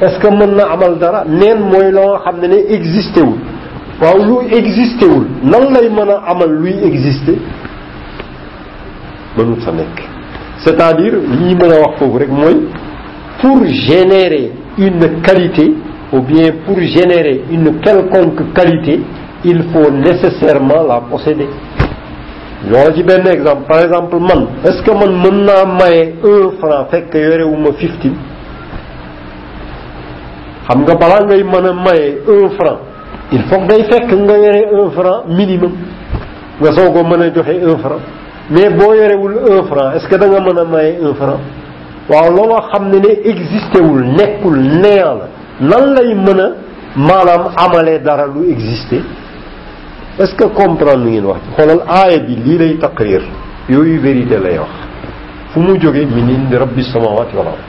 [0.00, 3.20] est ce que mën na amal dara neen mooy loo nga xam ne ne existé
[3.20, 3.36] wul
[4.00, 7.36] waaw lu existé wul nan lay mën a amal luy existé
[9.36, 10.00] mënul sa nekk
[10.64, 12.56] c'est-à-dire li mën a wax foofu rek mooy
[13.40, 15.72] pour générer une qualité
[16.12, 19.00] ou bien pour générer une quelconque qualité,
[19.44, 21.48] il faut nécessairement la posséder.
[22.68, 26.88] Je vous donner un exemple par exemple man est-ce que man mën naa un franc
[27.12, 28.14] je yorewuma fifteen
[30.68, 32.78] xam nga balaa ngay mën a maye un franc
[33.30, 35.72] il faut que day fekk nga yore un franc minimum
[36.60, 38.00] nga soo ko mën a joxe un franc
[38.50, 41.38] mais boo yorewul un franc est-ce que da nga mën un franc
[42.10, 45.28] waaw looloo xam ne ne existé wul nekkul neer la
[45.80, 46.48] nan lay mën a
[46.96, 48.98] maanaam amalee dara lu existé
[50.22, 53.20] est ce que comprendre ngeen wax xoolal aaya bi lii lay taqrir
[53.68, 54.72] yooyu vérité lay wax
[55.52, 57.64] fu mu jógee min indi rabbi samawati wal ard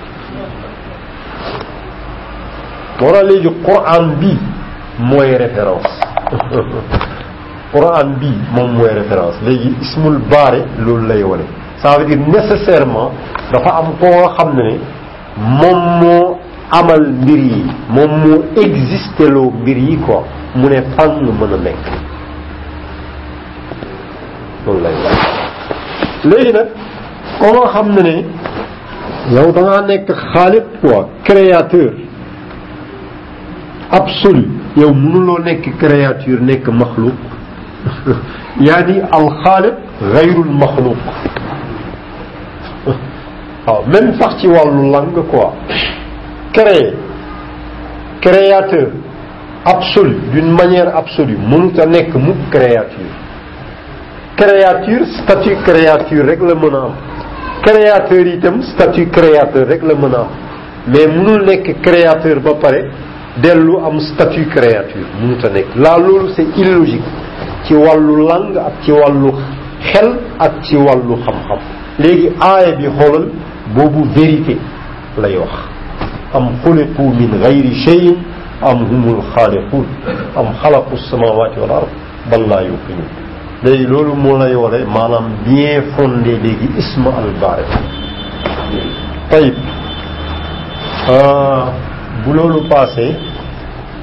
[3.01, 4.31] wala léegi quran bi
[5.09, 5.89] mooy référence
[7.73, 11.43] quran bi moom mooy référence léegi ismul baare loolu lay wane
[11.81, 13.11] ça veut dire nécessairement
[13.53, 14.69] dafa am ko xamné
[15.37, 16.39] mom mo
[16.79, 17.63] amal mbir yi
[17.97, 20.23] mom mo exister lo mbir yi ko
[20.55, 21.57] mu ne fang mën a
[24.77, 25.13] nekk
[26.25, 26.67] léegi nag
[27.39, 28.13] koo xam ne ne
[29.35, 31.93] yow da ngaa nekk xaalib quoi créateur
[33.99, 34.43] absolu
[34.75, 37.15] yow mënuloo nekk créature nekk maxluq
[38.59, 39.75] yaa ni alxaalib
[40.13, 40.97] gayrul maxluq
[43.87, 45.53] Même même sax ci wàllu langue quoi
[46.53, 46.91] créé
[48.19, 48.87] créateur
[49.63, 52.09] absolu d'une manière absolue mënut que nekk
[52.49, 53.13] créature
[54.35, 56.39] créature statut créature rek
[57.63, 60.27] créateur itam statut créateur rek la mën a am
[60.87, 62.81] mais mënul nekk créateur ba pare
[63.37, 67.09] dellu am statut créature mënut nekk laa loolu c'est illogique
[67.65, 69.31] ci wàllu langue ak ci wàllu
[69.91, 71.59] xel ak ci wàllu xam-xam
[71.99, 73.29] léegi aaya bi xoolal
[73.75, 74.57] boobu vérité
[75.21, 75.49] lay wax
[76.33, 78.15] am xuliqu min gayri cheyin
[78.61, 79.85] am humul xaaliquun
[80.37, 81.89] am xalaqu samawati wal ard
[82.31, 83.07] bal laa yuqinun
[83.63, 87.65] léegi loolu moo lay wale maanaam bien fondé léegi isma al baari
[89.29, 89.55] tayib
[91.13, 91.65] ah,
[92.25, 93.15] bu loolu passé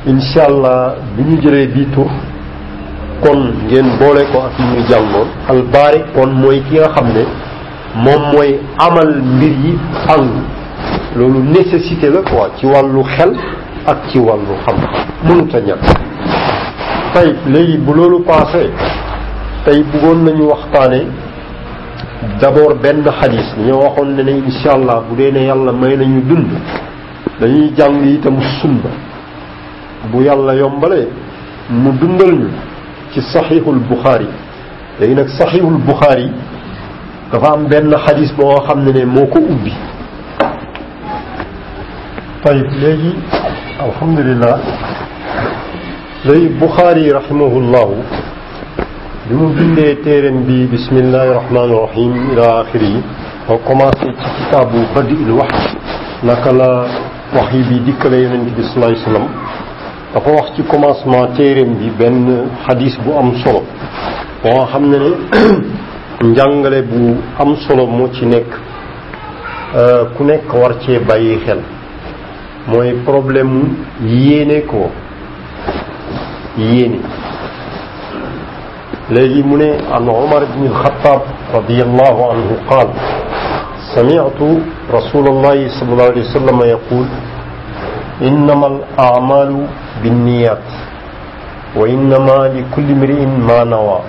[0.06, 0.46] incha
[1.16, 2.10] bi ñu jëlee bii tur
[3.22, 7.24] kon ngeen boole ko ak ñu jàngoon al kon mooy ki nga xam ne
[8.02, 9.72] moom mooy amal mbir yi
[10.08, 13.32] ànd loolu nécessité la quoi ci wàllu xel
[13.86, 14.76] ak ci wàllu xam
[15.24, 15.82] mënut a ñàkk
[17.14, 18.68] tey léegi bu loolu passé
[19.64, 21.00] tey bëggoon nañu waxtaane
[22.40, 26.20] d'abord benn xadis dañoo waxoon ne ne insha allah bu dee ne yàlla may nañu
[26.28, 26.50] dund
[27.40, 28.90] dañuy jàng itam sunna
[30.12, 31.08] bu yàlla yombalee
[31.70, 32.48] mu dundal ñu
[33.12, 34.26] ci saxiixul buxaari
[34.98, 36.30] léegi nag saxiixul buxaari
[37.32, 39.72] dafa am benn xadis boo xam ne ne moo ko ubbi
[42.42, 43.10] tayib léegi
[43.86, 44.58] alhamdulilah
[46.26, 47.96] léegi bouxaari rahimahullahu
[49.28, 53.00] bi mu bindee téeréem bi bismillahi rahmaani rahim ila axiri yi
[53.48, 55.52] ba commencé ci kitaabu badi il wax
[56.30, 56.70] naka la
[57.36, 59.26] wax yi bi dikkale yonente bi salaai sallam
[60.14, 62.22] dafa wax ci commencement téerem bi benn
[62.66, 63.62] xadis bu am solo
[64.42, 65.06] boo xam ne ne
[66.24, 68.46] njàngale bu am solo moo ci nekk
[70.16, 71.58] ku nekk war cee bàyyi xel
[72.66, 74.90] mooy problème yéene ko
[76.58, 76.98] yéene
[79.14, 81.20] léegi mu ne an omar ibn alxatab
[81.54, 82.88] radiallahu anhu qaal
[83.96, 84.40] سمعت
[84.96, 87.06] رسول الله صلى الله عليه وسلم يقول
[88.28, 89.50] إنما الأعمال
[90.02, 90.68] بالنيات
[91.76, 94.00] وإنما لكل امرئ ما نوى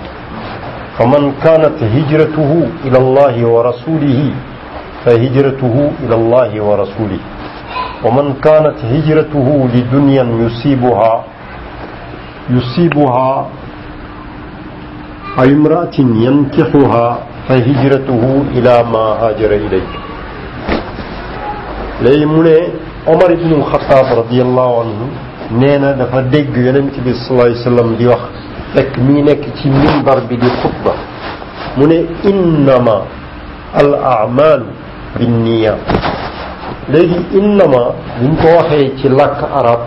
[0.98, 2.50] فمن كانت هجرته
[2.84, 4.20] إلى الله ورسوله
[5.04, 7.20] فهجرته إلى الله ورسوله
[8.04, 11.14] ومن كانت هجرته لدنيا يصيبها
[12.56, 13.30] يصيبها
[15.42, 17.06] أي امرأة ينكحها
[17.48, 18.24] فهجرته
[18.56, 19.88] إلى ما هاجر إليه
[22.06, 22.56] léegi mu ne
[23.06, 25.04] Omar ibn al-Khattab radiyallahu anhu
[25.62, 28.18] nee na dafa dégg yonent bi sallallahu alayhi wa sallam
[28.74, 30.92] fekk mi nekk ci mimbar bi di xutba
[31.76, 31.98] mu ne
[32.30, 32.96] innama
[33.80, 34.68] al amalu
[35.16, 35.80] binniyaat
[36.92, 37.82] léegi innama
[38.18, 39.80] buñ ko waxee ci làkk arab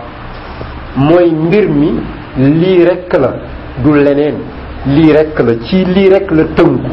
[0.94, 1.90] mooy mbir mi
[2.60, 3.30] lii rekk la
[3.82, 4.36] du leneen
[4.94, 6.90] lii rekk la ci lii rekk la tënku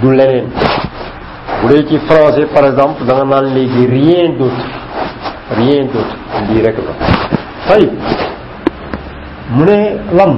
[0.00, 0.46] du leneen
[1.60, 4.66] bu dee ci français par exemple da nga naan léegi rien d'autre
[5.58, 6.14] rien d'autre
[6.48, 6.92] lii rekk la
[7.68, 7.92] tayib
[9.50, 9.78] mu ne
[10.16, 10.32] lan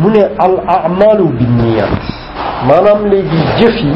[0.00, 0.54] mu ne al
[0.86, 1.92] amalu bi niyat
[2.66, 3.94] maanaam léegi jëf yi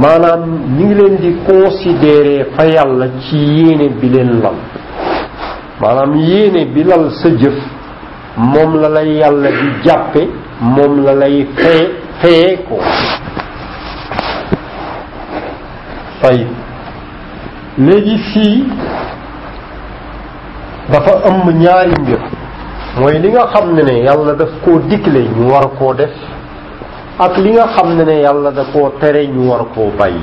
[0.00, 0.42] maanaam
[0.76, 4.56] ñu ngi leen di considérer fa yàlla ci yéene bi leen lal
[5.80, 7.56] maanaam yéene bi lal sa jëf
[8.36, 10.22] moom la lay yàlla di jàppe
[10.60, 11.86] moom la lay fee
[12.20, 12.76] fee ko
[16.22, 16.48] tayib
[17.78, 18.64] léegi fii
[20.92, 22.18] dafa ëmb ñaari mbir
[22.98, 26.10] mooy li nga xam ne ne yàlla daf koo digle ñu war koo def
[27.26, 30.20] ak li nga xam ne ne yàlla da koo tere ñu war koo bàyyi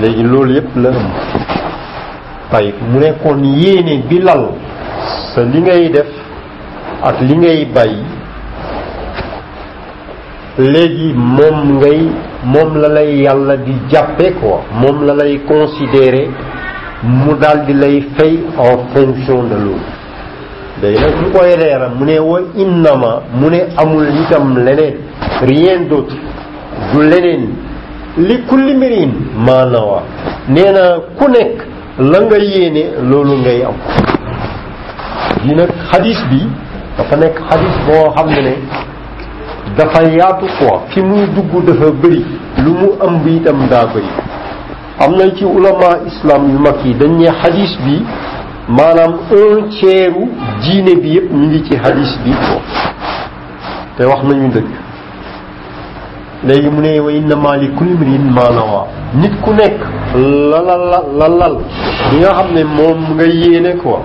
[0.00, 1.10] léegi loolu yépp la ëmb
[2.52, 4.44] tey mu nekkoon yéene bi lal
[5.34, 6.10] sa li ngay def
[7.08, 8.02] ak li ngay bàyyi
[10.72, 12.00] léegi moom ngay
[12.52, 16.28] moom la lay yàlla di jàppe quoi moom la lay considérer
[17.04, 19.80] mu daldi lay fay en fonction de loolu
[20.82, 24.94] day nag ñu koy reeram mu ne wa innama mu ne amul itam leneen
[25.46, 26.16] rien d'autre
[26.92, 27.48] du leneen
[28.16, 29.12] li kulli mbirin
[29.46, 30.02] maanawa
[30.48, 31.56] nee na ku nekk
[32.00, 33.74] la nga yéene loolu ngay am
[35.44, 36.42] di nag xadis bi
[36.96, 38.54] dafa nekk xadis boo xam ne ne
[39.76, 42.24] dafa yaatu quoi fi muy dugg dafa bëri
[42.64, 44.27] lu mu ëmb itam daa bëri
[44.98, 47.94] am na ci ulama islam yu mag yi dañ ne hadis bi
[48.76, 50.12] maanaam un tiers
[50.62, 52.56] diine bi yëpp ñu ngi ci hadis bi ko
[53.96, 54.66] te wax nañu dëgg
[56.46, 58.34] léegi mu ne wa innama li kulli mri'in
[59.20, 59.78] nit ku nekk
[60.50, 60.84] lalal
[61.20, 61.54] lalal
[62.10, 64.00] li nga xam ne moom nga yéene quoi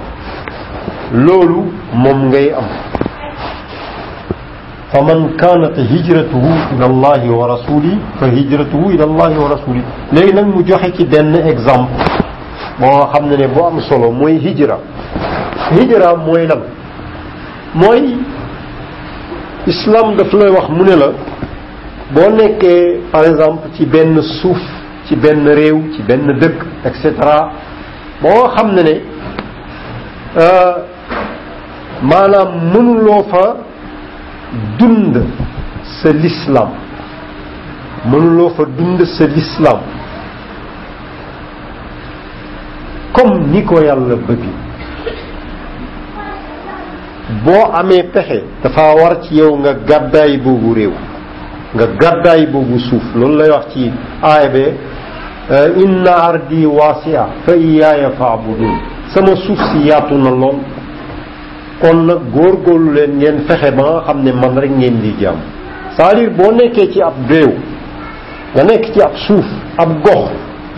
[1.12, 1.60] loolu
[2.02, 2.66] moom ngay am
[4.94, 9.84] فمن كانت هجرته إلى الله ورسوله فهجرته إلى الله ورسوله
[10.20, 11.84] ليلا مجحك دن إكزام
[12.82, 14.78] ما خمنا نبوا مصلو موي هجرة
[15.78, 16.62] هجرة موي لم
[17.82, 18.04] موي
[19.74, 21.10] إسلام دفلا وخ منلا
[22.16, 22.62] بونك
[23.12, 24.62] par exemple ci ben souf
[25.06, 27.40] ci ben rew ci ben deuk et cetera
[28.22, 28.94] bo xamne ne
[30.44, 30.74] euh
[32.12, 33.46] manam munu lo fa
[34.80, 35.18] dund
[36.00, 36.74] sa lislaam
[38.12, 39.82] mënuloo fa dund sa lislaam
[43.16, 44.46] comme ni ko yàlla bëgg
[47.46, 50.94] boo amee pexe dafa war ci yow nga gàddaay boobu réew
[51.74, 53.92] nga gàddaay boobu suuf loolu lay wax ci
[54.22, 54.64] aaya be
[55.86, 58.78] inna ardi waasi'a fa iyaaya fa'budun
[59.14, 60.60] sama suuf si yaatu na lool
[61.82, 65.40] kon nag góorgóorlu leen ngeen fexe ba nga xam ne man rek ngeen di jàmm
[65.98, 67.52] cest boo nekkee ci ab réew
[68.54, 69.48] nga nekk ci ab suuf
[69.78, 70.30] ab gox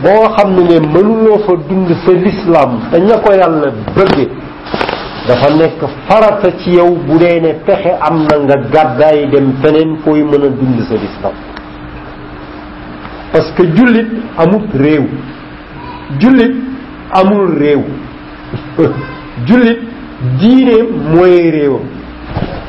[0.04, 4.26] boo nga xam ne ne mënuloo fa dund sa lislaam te ña ko yàlla bëgge
[5.28, 9.98] dafa nekk farata ci yow bu dee ne pexe am na nga gàddaay dem feneen
[10.04, 11.36] fooy mën a dund sa lislaam
[13.32, 15.04] parce que jullit amut réew
[16.20, 16.56] jullit
[17.12, 17.82] amul réew
[19.48, 19.95] jullit
[20.41, 21.84] diineem mooy réewam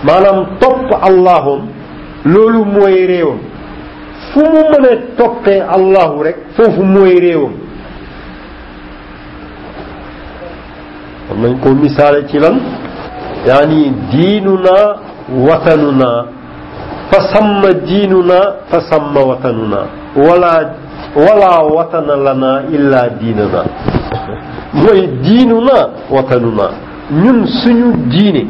[0.07, 1.61] maanaam topp allahum
[2.32, 3.38] loolu mooy réewam
[4.30, 7.52] fu mu mën a toppee allahu rek foofu mooy réewam
[11.30, 12.57] am nañ ko misaale ci lan
[13.48, 13.80] yaani
[14.12, 14.76] diinuna
[15.48, 16.11] watanuna
[17.11, 18.38] fa samma diinuna
[18.70, 19.80] fa samma watanuna
[20.26, 20.52] wala
[21.24, 23.61] wala watana lana illa diinuna
[24.80, 25.78] mooy diinuna
[26.16, 26.66] watanuna
[27.11, 28.46] ñun suñu diine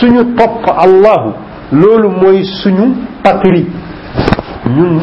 [0.00, 1.32] suñu topp allahu
[1.72, 2.92] loolu mooy suñu
[3.22, 3.66] patrie
[4.66, 5.00] ñun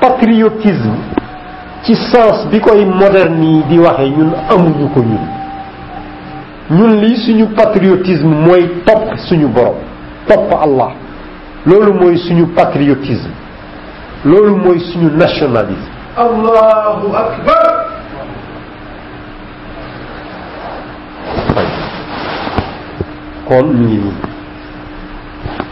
[0.00, 0.96] patriotisme
[1.84, 5.24] ci sens bi koy moderne yi di waxee ñun amuñu ko ñun
[6.70, 9.74] ñun lii suñu patriotisme mooy topp suñu borom
[10.26, 10.92] topp allah
[11.66, 13.32] loolu mooy suñu patriotisme
[14.24, 17.87] loolu mooy suñu nationalisme allahu akbar
[23.48, 24.14] kon ñu ngi nii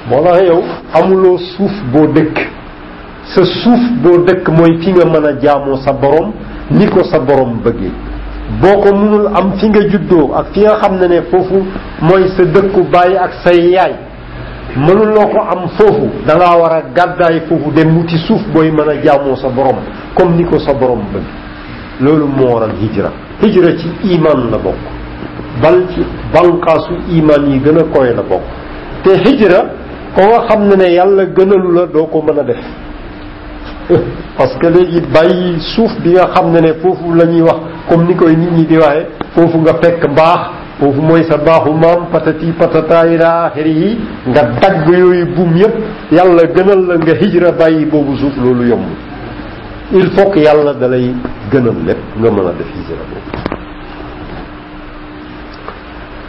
[0.08, 0.60] moo tax yow
[0.98, 2.36] amuloo suuf boo dëkk
[3.34, 6.32] sa suuf boo dëkk mooy fi nga mën a jaamoo sa boroom
[6.70, 7.92] ni ko sa borom bëggee
[8.60, 11.58] boo ko mënul am fi nga juddoo ak fi nga xam ne ne foofu
[12.00, 13.94] mooy sa dëkku bàyyi ak say yaay
[14.76, 18.96] mënuloo ko am foofu danga war a gàddaay foofu dem wuti suuf booy mën a
[19.04, 19.78] jaamoo sa boroom
[20.14, 21.26] comme ni ko sa borom bëgg
[22.00, 23.10] loolu moo waral hijra
[23.42, 24.84] hijra ci iman la bokk
[25.60, 26.00] bal ci
[26.32, 28.44] bànqaasu imaan yi gën a koy la bokk
[29.02, 29.60] te hijra
[30.14, 32.60] ko nga xam ne ne yàlla gënalu la doo ko mën a def
[34.38, 38.06] parce que léegi bàyyi suuf bi nga xam ne ne foofu la ñuy wax comme
[38.08, 40.40] ni koy nit ñi di waxee foofu nga fekk mbaax
[40.78, 43.98] foofu mooy sa baaxu maam patati patata ila xiri yi
[44.28, 45.74] nga dagg yooyu buum yépp
[46.12, 48.84] yàlla gënal la nga hijra bàyyi boobu suuf loolu yomb
[49.92, 51.14] il faut yàlla dalay
[51.50, 53.55] gënal lépp nga mën a def hijra boobu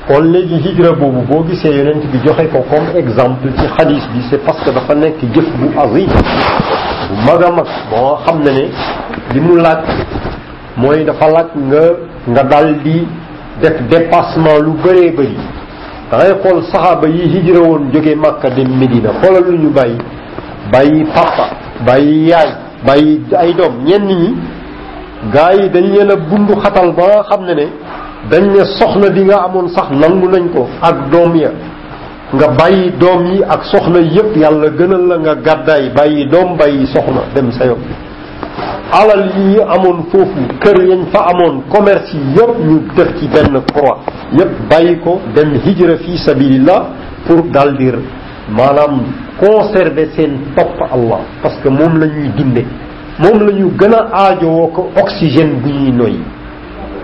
[0.07, 4.19] kon léegi hijra bobu bo gisee yonent bi joxe ko comme exemple ci hadith bi
[4.29, 6.07] c'est parce que dafa nekk jëf bu azim
[7.11, 8.63] bu mag a mag moo xam ne ne
[9.33, 9.79] li mu laaj
[10.77, 11.81] mooy dafa laaj nga
[12.31, 13.05] nga dal di
[13.61, 15.37] def dépassement lu bëree bëri
[16.11, 19.97] da ngay xool saxaaba yi hijra woon jóge màkka dem médina xoolal lu ñu bàyyi
[20.71, 21.45] bàyyi papa
[21.87, 22.49] bàyyi yaay
[22.85, 24.33] bàyyi ay doom ñenn ñi
[25.33, 27.67] gaa yi dañ leen a bundu xatal ba nga xam ne ne
[28.29, 31.51] dañ ne soxna bi nga amoon sax nangu nañ ko ak doom ya
[32.35, 36.85] nga bàyyi doom yi ak soxna yépp yàlla gënal la nga gàddaay bàyyi doom bàyyi
[36.87, 37.81] soxna dem sa yoon
[38.91, 43.61] alal yi amoon foofu kër yañ fa amoon commerce yi yépp ñu def ci benn
[43.73, 43.99] croix
[44.33, 46.83] yépp bàyyi ko dem hijra fi sabilillah
[47.27, 47.97] pour daldir
[48.51, 49.01] maanaam
[49.39, 52.63] conserver seen topp Allah parce que moom lañuy ñuy dunde
[53.19, 56.19] moom lañu ñu gën a aajowoo ko oxygène bu ñuy noyyi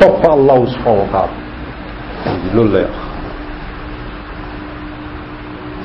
[0.01, 1.33] topp allahu subhanahu wa taala
[2.55, 3.01] loolu lay wax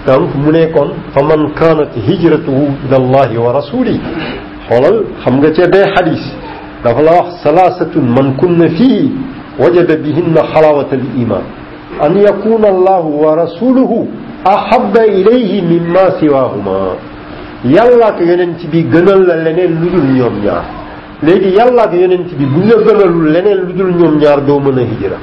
[0.07, 3.97] donc mu ne kon fa man kaanat hijratuhu ila allahi wa rasuli
[4.69, 6.23] xoolal xam nga cee bee xadis
[6.85, 9.03] dafa la wax salaasatun man kunna fii
[9.63, 11.45] wajada bihinna xalawata al iman
[12.07, 14.09] an yakuna allahu wa rasuluhu
[14.57, 16.81] ahabba ilayhi mimma siwahuma
[17.77, 20.65] yàlla ak yonent bi gënal la leneen lu dul ñoom ñaar
[21.23, 24.61] léegi yàlla ak yonent bi bu ñu la gënalul leneen lu dul ñoom ñaar doo
[24.61, 25.19] mën a hijra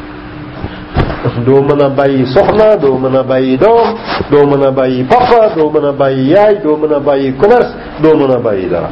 [1.45, 3.87] doo mën a bàyyi soxna doo mën a bàyyi doom
[4.31, 7.73] doo mën a bàyyi papa doo mën a bàyyi yaay doo mën a bàyyi commerce
[8.01, 8.89] doo mën a bàyyi dara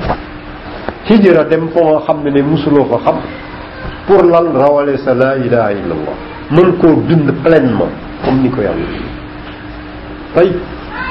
[1.09, 3.17] hijra dem foo xam ne ne musuloo fa xam
[4.07, 6.15] pour lan rawale sa laa ilaha illallah
[6.51, 7.91] mën koo dund pleinement
[8.23, 8.87] comme ni ko yàlla
[10.35, 10.51] tay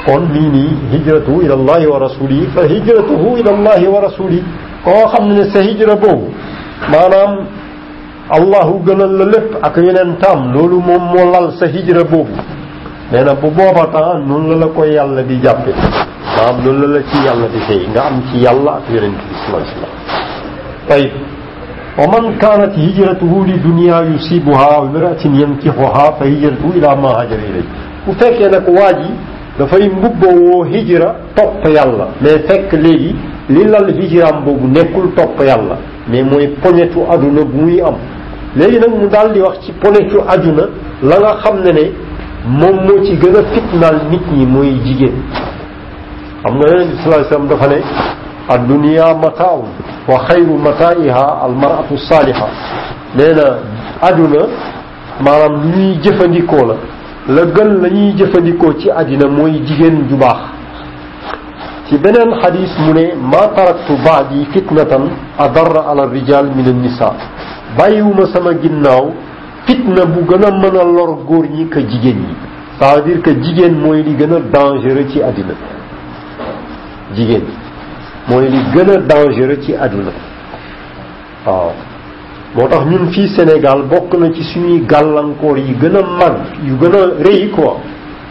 [0.05, 4.41] kon nii nii hijratu ila allahi wa rasuli fa hijratuhu ila allahi wa rasuli
[4.85, 6.25] koo xam ne sa hijra boobu
[6.91, 7.37] maanaam
[8.37, 12.35] allahu gënal la lépp ak yeneen taam loolu moom moo lal sa hijra boobu
[13.11, 16.87] nee na bu booba temps noonu la la ko yàlla di jàppe maanaam loolu la
[16.95, 20.85] la ci yàlla di fay nga am ci yàlla ak yeneen bi sallallahu alayhi wasallam
[20.89, 21.11] tayib
[21.99, 27.43] wa man kaanat hijratuhu li dunya yusibuha aw imra'atin yankixuha fa hijratuhu ila ma hajara
[27.51, 27.65] ilay
[28.05, 29.11] bu fekkee nag waa ji
[29.57, 33.15] dafay mbubboo woo hijra topp yàlla mais fekk léegi
[33.49, 35.77] li lal hijraam boobu nekkul topp yàlla
[36.09, 37.95] mais mooy poñetu àdduna bu muy am
[38.55, 40.63] léegi nag mu daal di wax ci poñetu àdduna
[41.03, 41.91] la nga xam ne ne
[42.47, 45.11] moom moo ci gën a fitnaal nit ñi mooy jigéen
[46.43, 47.81] xam nga yonent bi sallallahu alayhi wasallam dafa ne
[48.49, 49.65] addunia mataaun
[50.07, 52.47] wa xayru mataa'iha almaratu saaliha
[53.15, 54.47] nee na
[55.25, 56.75] maanaam lu ñuy jëfandikoo la
[57.27, 60.37] la gën lañuy jëfandikoo ci àddina mooy jigéen ju baax
[61.89, 65.03] ci beneen xadis mu ne ma taraktu baadi fitnatan
[65.37, 67.09] adarra ala rijal min an nisa
[67.77, 69.05] bàyyiwuma sama ginnaaw
[69.65, 72.35] fitna bu gën a mën lor góor ñi que jigéen ñi
[72.79, 75.53] cest dire que jigéen mooy li gën a dangereux ci àddina
[77.15, 77.43] jigéen
[78.29, 80.11] mooy gën a ci àddina
[81.45, 81.71] waaw
[82.55, 86.73] moo tax ñun fii Sénégal bokk na ci suñuy gàllankoor yi gën a mag yu
[86.81, 87.75] gën a rëy quoi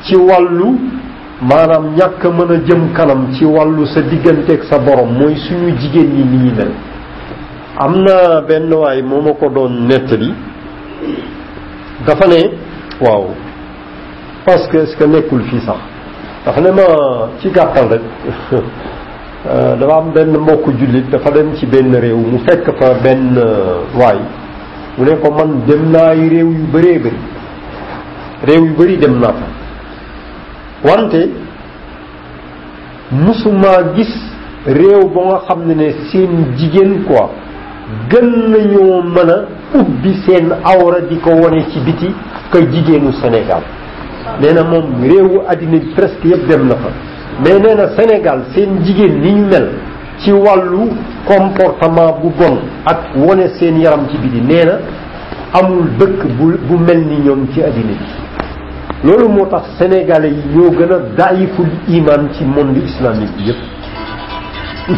[0.04, 0.68] ci wàllu
[1.50, 6.08] maanaam ñàkk mën a jëm kanam ci wàllu sa digganteeg sa boroom mooy suñu jigéen
[6.14, 6.70] ñi ni ñu mel
[7.78, 10.32] am na benn waay moo ma ko doon nettali
[12.06, 12.50] dafa ne
[13.00, 13.24] waaw
[14.46, 15.78] parce nekkul fii sax
[16.46, 16.84] dafa ne ma
[17.40, 18.02] ci gàttal rek
[19.80, 23.80] dafa am benn mbokk jullit dafa dem ci benn réew mu fekk fa benn euh,
[23.94, 24.18] waay
[24.96, 27.16] mu ne ko man dem naa réew yu bëree bëri
[28.46, 29.51] réew yu bëri dem naa fa
[30.84, 31.28] wante
[33.10, 34.12] musumaa gis
[34.66, 37.30] réew ba nga xam ne ne seen jigéen ko
[38.10, 39.46] gën nañu mën a
[39.78, 42.12] ubbi seen awra di ko wane ci biti
[42.50, 43.62] que jigéenu Sénégal
[44.40, 46.88] nee na moom réewu àddina bi presque yëpp dem na fa
[47.42, 49.68] mais nee na Sénégal seen jigéen ni ñu mel
[50.18, 50.90] ci wàllu
[51.26, 54.78] comportement bu bon ak wone seen yaram ci biti nee na
[55.52, 58.31] amul dëkk bu bu mel ni ñoom ci àddina bi
[59.04, 63.58] loolu moo tax sénégalais yi ñoo gën a daayiful iman ci monde islamique bi yépp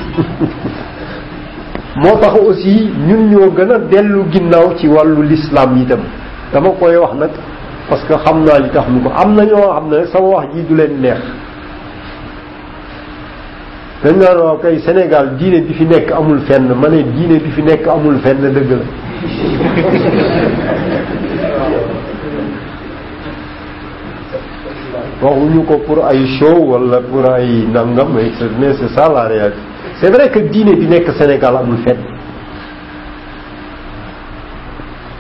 [1.96, 6.00] moo tax aussi ñun ñoo gën a dellu ginnaaw ci wàllu l'islam itam
[6.52, 7.30] dama koy wax nag
[7.88, 10.54] parce que xam naa li tax mu ko am na ñoo xam ne sama wax
[10.54, 11.18] ji du leen neex
[14.04, 17.50] dañ naan waaw kay Sénégal diine bi fi nekk amul fenn ma ne diine bi
[17.50, 18.78] fi nekk amul fenn dëgg la
[25.24, 28.30] waxuñu ko pour ay show wala pour ay nangam mais
[28.78, 29.60] c'est ça la réalité
[30.00, 31.98] c'est vrai que diine bi nekk Sénégal amul fenn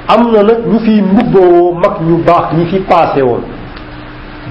[0.08, 3.42] am na nag ñu fi mbubboo mag ñu baax ñi fi paase woon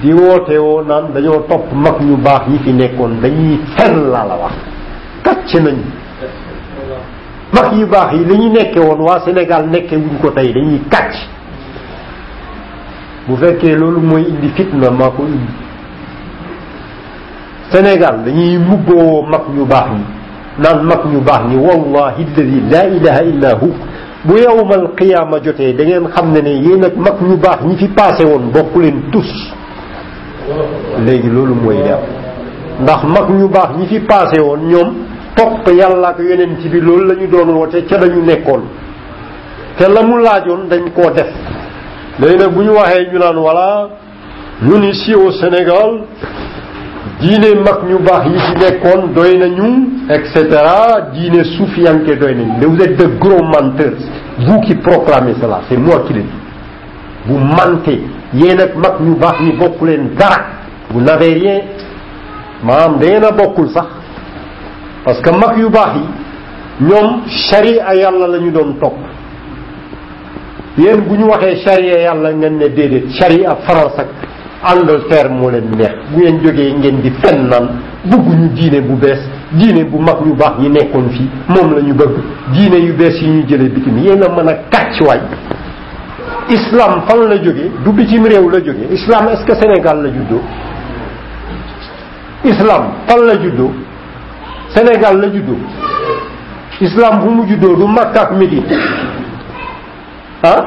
[0.02, 4.26] di woote woo naan dañoo topp mag ñu baax ñi fi nekkoon dañuy fenn laa
[4.26, 4.54] la wax
[5.22, 5.86] kàcc nañu
[7.52, 10.80] mag ñu baax yi dañuy ñu nekke woon waa Sénégal nekke wuñ ko tey dañuy
[10.90, 11.33] kàcc
[13.28, 15.52] bu fekkee loolu mooy indi fitna maa ko indi
[17.72, 20.04] senegal dañuy mbubboo mag ñu baax ñi
[20.62, 23.68] naan mag ñu baax ñi wallahi alladi laa ilaha illa hu
[24.26, 27.76] bu yowmal qiyaama jotee da ngeen xam ne ne yéen ak mag ñu baax ñi
[27.76, 29.30] fi passé woon bokku leen tus
[31.06, 32.00] léegi loolu mooy leer
[32.82, 34.90] ndax mag ñu baax ñi fi passé woon ñoom
[35.34, 38.62] topp yàlla ak yonent bi loolu la doon woote ca dañu nekkoon
[39.78, 41.32] te la mu laajoon dañ koo def
[42.18, 43.88] léegi nag bu ñu waxee ñu naan voilà
[44.62, 46.02] ñun au Sénégal
[47.20, 52.52] diine mag ñu baax yi ci nekkoon doy nañu et cetera diine soufianke doy nañu
[52.60, 53.94] mais vous êtes de gros menteurs
[54.38, 56.28] vous qui proclamez cela c'est moi qui le dis
[57.26, 58.00] vous mentez
[58.32, 60.36] yéen ak mag ñu baax ñi bokku leen dara
[60.90, 61.60] vous n'avez rien
[62.62, 63.86] maanaam da ngeen a bokkul sax
[65.04, 68.94] parce que mag yu baax yi ñoom sharia yàlla la ñu doon topp
[70.76, 74.08] yéen bu ñu waxee charia yàlla ngeen ne déedéet charia France ak
[74.62, 77.68] Angleterre moo leen neex bu ngeen jógee ngeen di fen naan
[78.04, 79.20] bëgguñu diine bu bees
[79.52, 82.12] diine bu mag ñu baax ñi nekkoon fii moom la ñu bëgg
[82.52, 85.20] diine yu bees yi ñu jëlee bitim yéen a mën a kàcc waay
[86.48, 90.40] islam fan la jógee du bitim réew la jógee islam est-ce la juddoo
[92.44, 93.70] islam fan la juddoo
[94.70, 95.56] senegal la juddoo
[96.80, 98.64] islam bu mu juddoo du Makka ak Médine
[100.44, 100.62] ah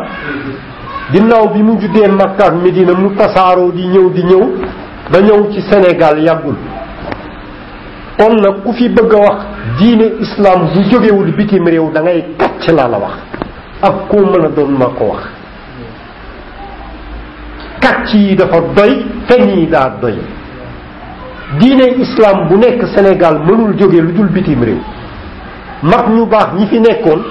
[1.14, 4.44] ginnaaw bi mu jugee Makka ak Medina mu tasaaroo di ñëw di ñëw
[5.12, 6.58] ba ñëw ci Sénégal yàggul
[8.18, 9.38] kon nag ku fi bëgg a wax
[9.80, 13.16] diine islam bu jógewul bitim réew da kàcc laa la wax
[13.88, 15.24] ak koo mën a doon ma ko wax
[17.82, 18.94] kàcc yi dafa doy
[19.28, 20.18] fen yi daa doy
[21.60, 24.82] diine islam bu nekk Sénégal mënul jóge lu dul bitim réew
[25.84, 27.22] mag ñu baax ñi fi nekkoon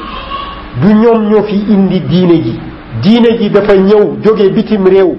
[0.81, 2.61] du ñoom ñoo fi indi diine ji
[3.01, 5.15] diine ji dafa ñëw jóge bitim réew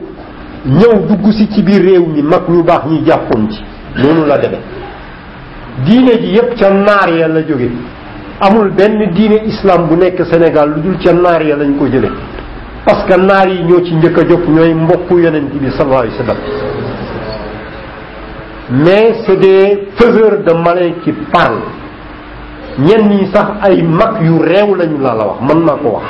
[0.65, 3.61] ñëw dugg si ci biir réew mi mag ñu baax ñi jàppoon ci
[3.95, 4.57] noonu la deme
[5.83, 7.71] diine ji yépp ca naar ya la jóge
[8.39, 12.09] amul benn diine islam bu nekk Sénégal lu dul ca naar ya lañ ko jële
[12.85, 16.17] parce que naar yi ñoo ci njëkk a jóg ñooy mbokku yonent bi sallallahu alayhi
[16.19, 16.37] wasallam
[18.69, 21.61] mais c'est des de malin qui parlent
[22.77, 26.05] ñen ñi sax ay mag yu réew lañu la la wax man ma ko wax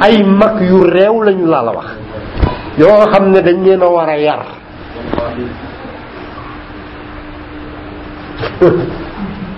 [0.00, 1.86] ay mag yu réew lañu la la wax
[2.78, 4.40] yoo xam dañ leen a yar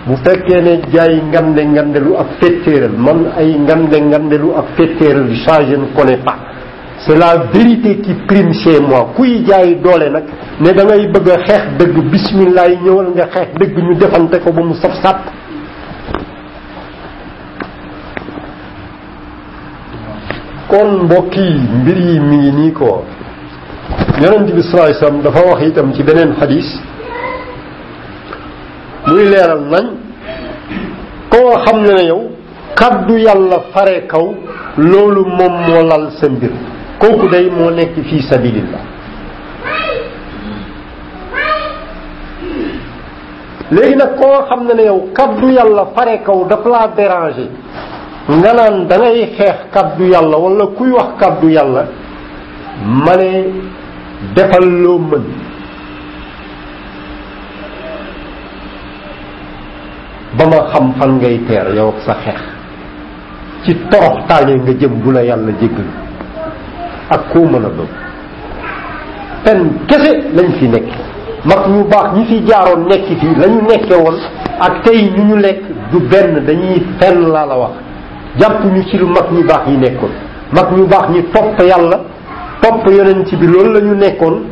[0.07, 5.77] bu fekkee ne jaay ngande ngandelu ak fetteeral man ay ngande ngandelu ak fetteeral je
[5.77, 6.37] ne connais pas
[6.99, 10.25] c'est la vérité qui prime chez moi kuy jaay doole nag
[10.61, 14.53] ne da ngay bëgg a xeex dëgg bismillah ñëwal nga xeex dëgg ñu defante ko
[14.53, 14.75] mu
[20.73, 21.49] kon mbokki
[21.81, 22.87] mbir yi mi ngi nii ko
[24.23, 26.69] yonent bi salaay sam dafa wax itam ci beneen xadis
[29.09, 29.87] muy leeral nañ
[31.33, 32.21] koo xam ne ne yow
[32.79, 34.27] kaddu yàlla fare kaw
[34.77, 36.53] loolu moom moo lal sa mbir
[37.01, 38.83] kooku day moo nekk fii sabilillah
[43.73, 47.51] léegi nag koo xam ne ne yow kaddu yàlla fare kaw daf laa déranger
[48.29, 51.83] nga naan da xeex kàddu yàlla wala kuy wax kàddu yàlla
[53.05, 53.31] ma ne
[54.37, 55.25] defal loo mën
[60.39, 62.41] ba ma xam fan ngay teer yow ak sa xeex
[63.65, 65.89] ci torox taale nga jëm bu la yàlla jéggal
[67.11, 67.91] ak koo mën a doon
[69.45, 70.13] pen kese
[70.59, 70.89] fi nekk
[71.45, 74.19] mag ñu baax ñi fi jaaroon nekk fii la nekkee woon
[74.61, 75.61] ak tey ñu ñu lekk
[75.91, 77.75] du benn dañuy fenn laa la wax
[78.39, 80.11] jàpp ñu ci lu mag ñu baax ñi nekkoon
[80.53, 81.99] mag ñu baax ñi topp yàlla
[82.61, 84.43] topp yonent bi loolu la ñu nekkoon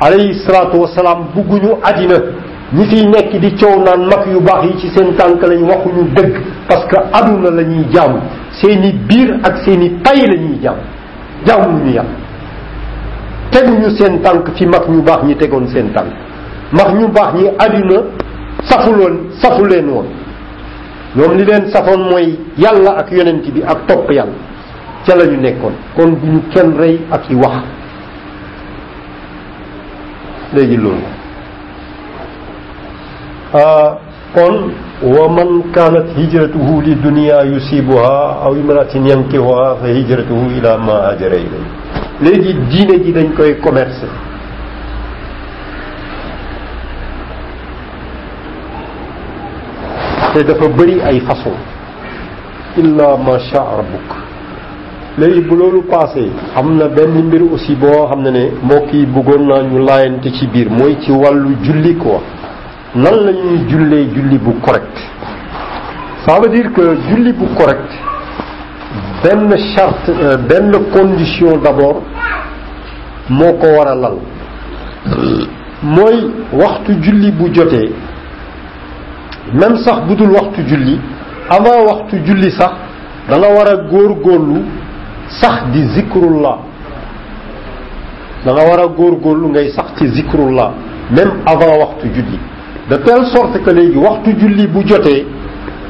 [0.00, 2.16] alayhi salaatu wasalaam bugguñu àddina
[2.74, 6.04] ñi fiy nekk di coow naan mag yu baax yi ci seen tànk lañu waxuñu
[6.14, 6.34] dëgg
[6.68, 8.18] parce que aduna la ñuy jaamu
[8.52, 10.76] seen biir ak seeni tay pay la ñuy jaam
[11.46, 12.10] jaamuñu yàlla
[13.50, 16.10] teguñu seen tànk fi mag ñu baax ñi tegoon seen tànk
[16.72, 18.02] mag ñu baax ñi aduna
[18.62, 20.06] safuloon safu leen woon
[21.16, 24.36] ñoom li leen safoon mooy yàlla ak yonent bi ak topp yàlla
[25.06, 27.64] ca la ñu nekkoon kon bu ñu kenn rey ak yi wax
[30.54, 31.08] léegi loolu
[33.54, 33.98] ah,
[34.34, 34.68] kon
[35.00, 41.36] wa man kaanat hijratuhu li dunya yusibuha aw imratin yankihuha fa hijratuhu ila ma hajara
[41.36, 41.64] ilay
[42.20, 44.04] léegi diine ji dañ koy commerce
[50.36, 51.54] te dafa bëri ay façon
[52.82, 54.10] illa ma sha rabbuk
[55.18, 56.24] léegi bu loolu passé
[56.54, 60.28] am na benn mbir aussi boo xam ne ne mbokk yi bëggoon naa ñu laayante
[60.36, 62.20] ci biir mooy ci wàllu julli quoi
[62.94, 63.32] nan la
[63.68, 64.96] jullee julli bu correct
[66.26, 67.90] ça dire que julli bu correct
[69.24, 72.02] benn charte euh, benn condition d'abord
[73.30, 74.18] moo ko war a lal
[75.82, 76.18] mooy
[76.52, 77.90] waxtu julli bu jotee
[79.52, 80.98] même sax bu dul waxtu julli
[81.48, 82.72] avant waxtu julli sax
[83.28, 84.62] danga nga war a góorgóorlu
[85.28, 86.58] sax di zikrullah
[88.44, 90.72] da war a góorgóorlu ngay sax ci zikrullah
[91.10, 92.38] même avant waxtu julli
[92.90, 95.26] de telle sorte que léegi waxtu julli bu jotee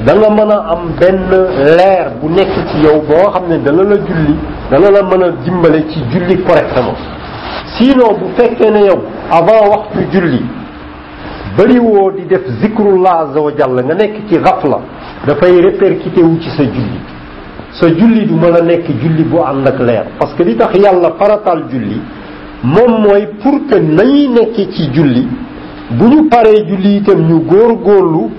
[0.05, 3.97] da mën a am benn leer bu nekk ci yow boo xam ne dana la
[3.97, 4.37] julli
[4.71, 6.97] dana la mën a dimbale ci julli correctement
[7.79, 10.43] sinon bu fekkee ne yow avant waxtu julli
[11.57, 14.79] bëriwoo di def zikrullah azza wa nga nekk ci xafla
[15.27, 16.99] dafay répercuté ci sa julli
[17.79, 20.75] sa julli du mën a nekk julli bu ànd ak leer parce que li tax
[20.79, 22.01] yàlla farataal julli
[22.63, 25.27] moom mooy pour que nañuy nekkee ci julli
[25.99, 28.31] bu ñu paree julli itam ñu góor góorlu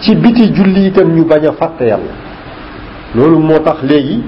[0.00, 2.12] ci biti julli itam ñu bañ a fàtte yàlla
[3.14, 4.22] loolu moo tax léegi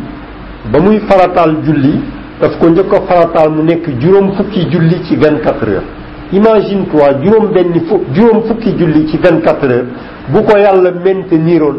[0.71, 1.95] ba muy farataal julli
[2.41, 5.98] daf ko njëkk a farataal mu nekk juróom fukki julli ci vingt-quatre heures
[6.33, 9.87] imagine toi juróom benn fu juróom fukki julli ci vingt quatre
[10.29, 11.79] bu ko yàlla maintenir oon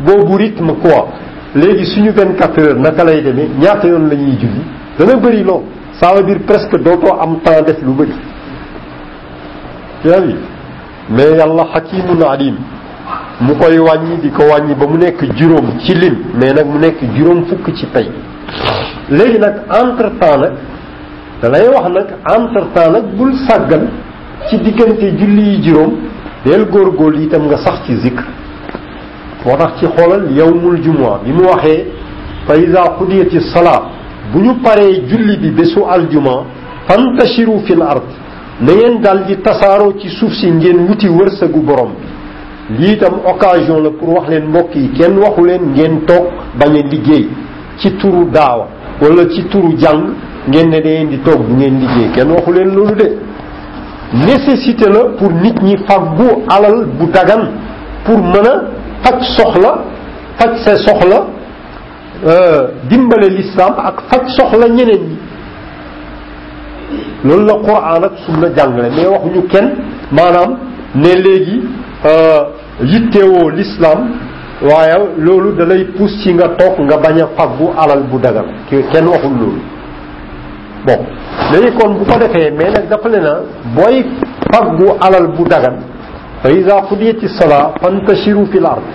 [0.00, 1.06] boobu rythme quoi
[1.54, 4.62] léegi suñu vingt quatre heures naka lay demee ñaata yoon la ñuy julli
[4.98, 5.62] dana bëri loo
[6.00, 8.14] ça veut dire presque dootoo am temps def lu bëri
[10.06, 10.34] yaa ngi
[11.10, 12.54] mais yàlla xakimun alim
[13.40, 16.78] mu koy wàññi di ko wàññi ba mu nekk juróom ci lim mais nag mu
[16.78, 18.08] nekk juróom fukk ci pay
[19.10, 20.52] léegi nag entre temps nag
[21.40, 23.88] te wax nag entre temps nag bul sàggan
[24.48, 25.94] ci diggante julli yi juróom
[26.44, 28.24] del góor yi tam nga sax ci zikr
[29.44, 31.90] boo tax ci xoolal yawmul jumaa bi mu waxee
[32.46, 33.82] fa iza qudiyati salaa
[34.32, 36.44] bu ñu paree julli bi bésu aljuma
[36.86, 38.02] fantashiru fil ard
[38.60, 41.92] na ngeen dal di tasaaroo ci suuf si ngeen wuti wërsëgu borom
[42.68, 46.26] bi lii itam occasion la pour wax leen mbokk yi kenn waxu leen ngeen toog
[46.58, 47.28] bañ a liggéey
[47.78, 48.66] ci turu daawa
[49.00, 50.10] wala ci turu jàng
[50.48, 53.16] ngeen ne da di toog bu ngeen liggéey kenn waxu leen loolu de
[54.26, 57.44] nécessité la pour nit ñi faggu alal bu dagan
[58.04, 58.64] pour mën a
[59.02, 59.84] faj soxla
[60.38, 61.24] faj sa soxla
[62.26, 65.18] euh, dimbale l'islam ak faj soxla ñeneen ñi
[67.24, 69.74] loolu la Qur'an ak sunna jàngale mais waxuñu kenn
[70.10, 70.56] maanaam
[70.94, 71.62] ne léegi
[72.06, 72.44] euh,
[72.82, 74.08] yittewoo l'islam
[74.62, 79.06] waaye loolu dalay pousse ci nga toog nga bañ a bu alal bu dagan kenn
[79.06, 79.60] waxul loolu
[80.86, 80.98] bon
[81.52, 82.04] léegi kon bu
[82.58, 83.34] mais nag dafa le na
[83.76, 84.04] booy
[84.52, 85.76] faggu alal bu dagan
[86.42, 88.86] fa iza qudiyati salaa fantashiru fil ard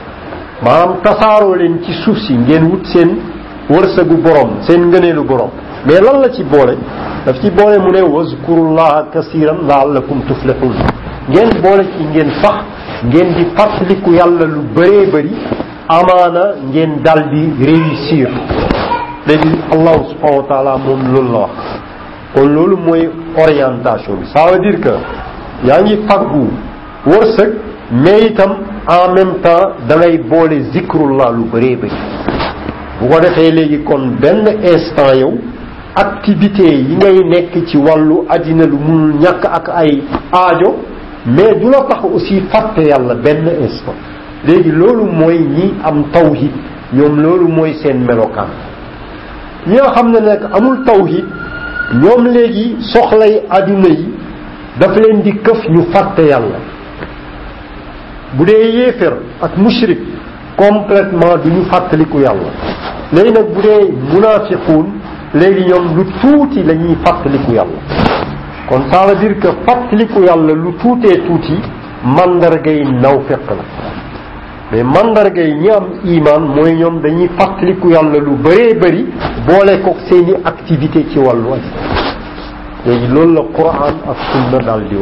[0.66, 3.10] maanaam tasaaroo leen ci suuf si ngeen wut seen
[3.74, 5.52] wërsëgu borom seen ngëneelu borom
[5.86, 6.76] mais lan la ci boole
[7.26, 10.76] daf ci boole mu ne wazkurullaha kasiran laallakum tuflihun
[11.32, 12.58] ngeen boole ci ngeen sax
[13.10, 15.34] ngeen di fàttaliku yàlla lu bëree bëri
[16.00, 17.44] amaana ngeen dal di
[19.28, 21.56] léegi allahu subhanahu wa taala moom loolu la wax
[22.34, 23.06] kon loolu mooy
[23.44, 24.96] orientation bi ça veut dire que
[25.68, 26.46] yaa ngi faggu
[27.12, 27.50] wërsëg
[28.04, 28.52] mais itam
[28.98, 29.96] en même temps da
[30.32, 31.96] boole zikrullah lu bëree bëri
[33.00, 35.32] bu ko defee léegi kon benn instant yow
[36.04, 40.76] activité yi ngay nekk ci wàllu àddina lu munul ñàkk ak ay aajo
[41.26, 43.98] mais du la tax aussi fàtte yàlla benn instant
[44.46, 46.54] léegi loolu mooy ñi am tawhid
[46.94, 48.50] ñoom loolu mooy seen melokaan
[49.68, 51.26] ñi nga xam ne nag amul tawhid
[52.02, 54.06] ñoom léegi soxlay aduna yi
[54.80, 56.60] daf leen di këf ñu fàtte yàlla
[58.36, 60.00] bu dee yéefér ak mushrik
[60.56, 62.52] complètement du ñu fàttaliku yàlla
[63.12, 64.86] léegi nag bu dee munafiquun
[65.34, 67.80] léegi ñoom lu tuuti la ñuy fàttaliku yàlla
[68.70, 71.58] kon ça veut dire que fàttaliku yàlla lu tuutee tuuti
[72.04, 73.95] mandargay naw fekk la
[74.76, 79.06] mais mandarga yi ñi am iman mooy ñoom dañuy fàttaliku yàlla lu bare bari
[79.48, 81.64] boole koog seeni activité ci wàllu aj
[82.86, 84.96] léegi loolu la quran ak sunna daal di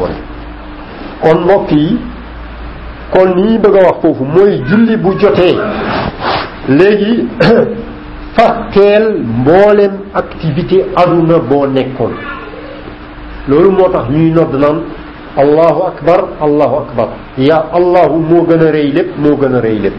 [1.21, 1.97] kon mbokk yi
[3.13, 5.55] kon li bëgg a wax foofu mooy julli bu jotee
[6.67, 7.27] léegi
[8.35, 9.03] fàtteel
[9.39, 12.13] mbooleem activité aduna boo nekkoon
[13.47, 14.79] loolu moo tax ñuy nodd naan
[15.37, 17.07] Allahu Akbar, Allahu Akbar.
[17.37, 19.95] Ya Allahu mogën e rejlip, mogën e rejlip.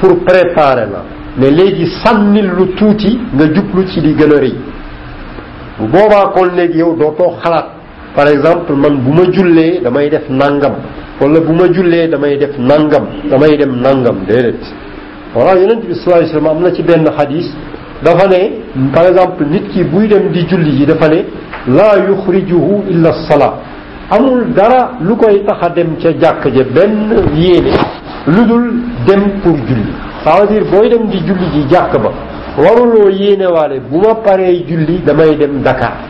[0.00, 1.02] Për prepare la,
[1.38, 4.52] në legi sanni lututi në gjuplu që li gënëri.
[5.92, 7.64] Boba kon legi jo do të
[8.14, 10.74] Par exemple, man bu ma jullee damay def nangam.
[11.20, 11.66] Wala bu ma
[12.08, 14.62] damay def nangam, damay dem nangam, déedéet.
[15.36, 17.48] Ora yonent bi sallallahu alayhi wasallam am ci benn hadith
[18.02, 18.52] dafa ne
[18.92, 21.24] par exemple nit ki buy dem di julli yi dafa ne
[21.66, 23.12] laa yuxrijuhu illa
[24.10, 27.72] amul dara lu koy taxa dem ca jàkk ja benn yéene
[28.26, 28.66] lu dul
[29.06, 29.92] dem pour julli
[30.24, 32.10] ça veut dire booy dem di julli ji jàkk ba
[32.62, 35.94] waruloo yéene waale bu ma paree julli damay dem Dakar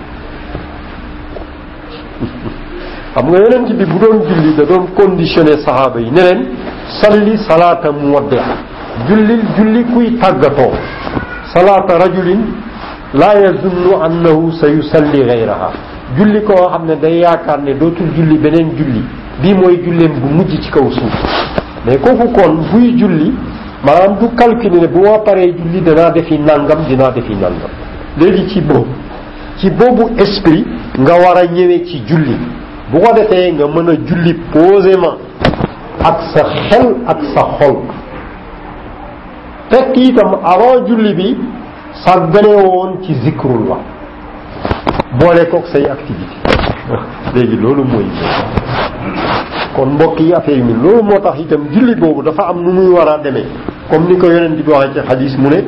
[3.14, 6.47] xam nga yonent bi bu doon julli da doon conditionné saxaaba yi ne leen
[7.01, 8.39] salli salaata muwaddi
[9.09, 10.70] jullil julli kuy tàggatoo
[11.53, 12.40] salaata rajulin
[13.14, 15.72] laa yazunnu annahu sa yusalli gayraha
[16.18, 19.03] julli koo xam ne day yaakaar ne dootul julli beneen julli
[19.42, 21.16] bii mooy julleem bu mujj ci kaw suuf
[21.86, 23.30] mais kooku kon buy julli
[23.86, 27.70] maanaam du calculer ne bu ma paree julli danaa defi nangam dinaa defi nangam
[28.20, 28.92] léegi ci boobu
[29.61, 30.64] ci boobu esprit
[31.01, 32.36] nga war a ñëwee ci julli
[32.90, 35.16] bu ko defee nga mën a julli posément
[36.11, 37.78] ak sa xel ak sa xol
[39.71, 41.29] fekk itam avant julli bi
[42.05, 43.81] sàggane woon ci zikrullah
[45.21, 46.37] boole koog say activité
[47.35, 48.07] léegi loolu mooy
[49.77, 52.89] kon mbokk yi affaire yi loolu moo tax itam julli boobu dafa am nu muy
[52.97, 53.47] war a demee
[53.91, 55.61] comme ni ko di bi waxee ci xadis mu ne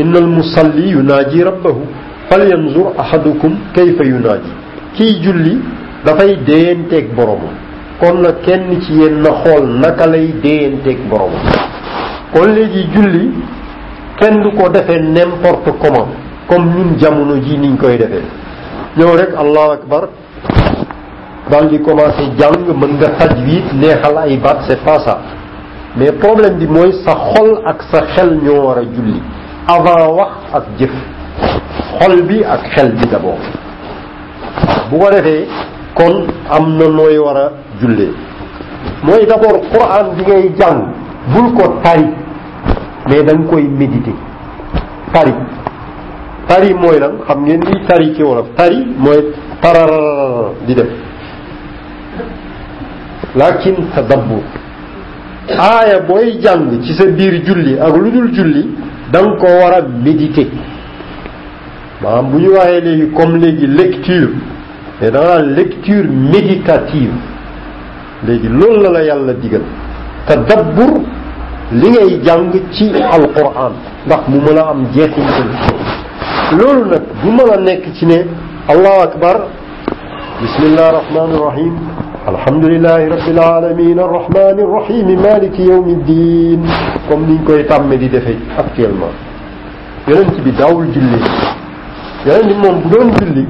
[0.00, 1.82] innal musalli yunaaji rabbahu
[2.28, 4.50] falyanzur ahadukum kayfa yunaaji
[4.94, 5.56] kiy julli
[6.04, 7.54] dafay déyanteeg boromam
[8.00, 11.46] kon na kenn ci yéen na xool naka lay déyanteeg boromam
[12.36, 13.26] kon léegi julli
[14.20, 16.08] kenn du ko defee n'importe comment
[16.48, 18.24] comme ñun jamono ji niñ koy defee
[18.96, 20.04] ñëw rek allahu akbar
[21.50, 25.18] daal di commencé jàng mën nga tajwiid neexal ay baat c'est pas ça
[25.96, 29.22] mais problème bi mooy sa xol ak sa xel ñoo war a julli
[29.66, 30.92] avant wax ak jëf
[32.00, 33.40] xol bi ak xel bi d'abord
[34.90, 35.48] bu ko defee
[35.94, 38.12] kon am na nooy war a jullee
[39.02, 40.92] mooy d'abord Qur'an bi ngay jàng
[41.32, 42.25] bul ko tari
[43.08, 44.12] mais da nga koy méditer
[45.12, 45.32] tari
[46.48, 49.20] tari mooy nag xam ngeen li tari ci wolof tari mooy
[49.60, 50.88] tararara di def
[53.36, 54.42] lakin tadabbur
[55.58, 58.74] aaya booy jàng ci sa biir julli ak lu dul julli
[59.10, 60.48] da ko war a méditer
[62.02, 64.30] maanaam bu ñu waxee léegi comme léegi lecture
[65.00, 67.12] mais da nga lecture méditative
[68.26, 69.62] léegi loolu la la yàlla digal
[70.26, 71.02] tadabbur
[71.70, 73.72] li ngay jàng ci alquran
[74.06, 75.50] ndax mu mën a am jeexintal
[76.58, 78.26] loolu nag bu mën a nekk ci ne
[78.68, 79.36] allahu akbar
[80.42, 81.78] bismillah rahmani rahim
[82.26, 86.62] alhamdulilahi rabbil alamin arrahmani arrahim maliki yawmi ddin
[87.08, 89.14] comme niñ koy tàmme di defee actuellement
[90.06, 91.20] yonent bi daawul julli
[92.26, 93.46] yonent bi moom bu doon julli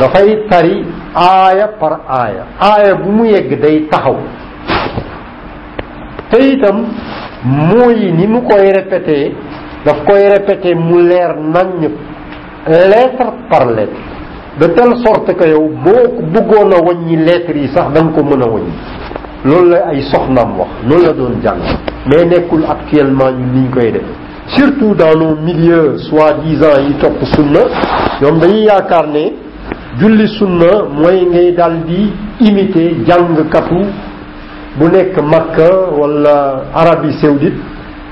[0.00, 4.16] dafay tari aaya par aaya aaya bu mu yegg day taxaw
[6.30, 6.86] te itam
[7.44, 9.34] mooy ni mu koy répété
[9.84, 11.90] daf koy répété mu leer naññ
[12.68, 13.96] lettre par lettre
[14.60, 18.42] de telle sorte que yow boo bëggoon a wàññi lettres yi sax da ko mën
[18.42, 18.72] a wàññi
[19.44, 21.60] loolu la ay soxnaam wax loolu la doon jàng
[22.06, 24.02] mais nekkul actuellement ñu niñ koy def
[24.46, 27.60] surtout dans nos milieux soi-disant yi topp sunna
[28.22, 29.32] ñoom dañuy yaakaar ne
[29.98, 33.82] julli sunna mooy ngay dal di imiter jàngkatu
[34.80, 35.70] bu nekk Makka
[36.00, 37.60] wala Arabie saoudite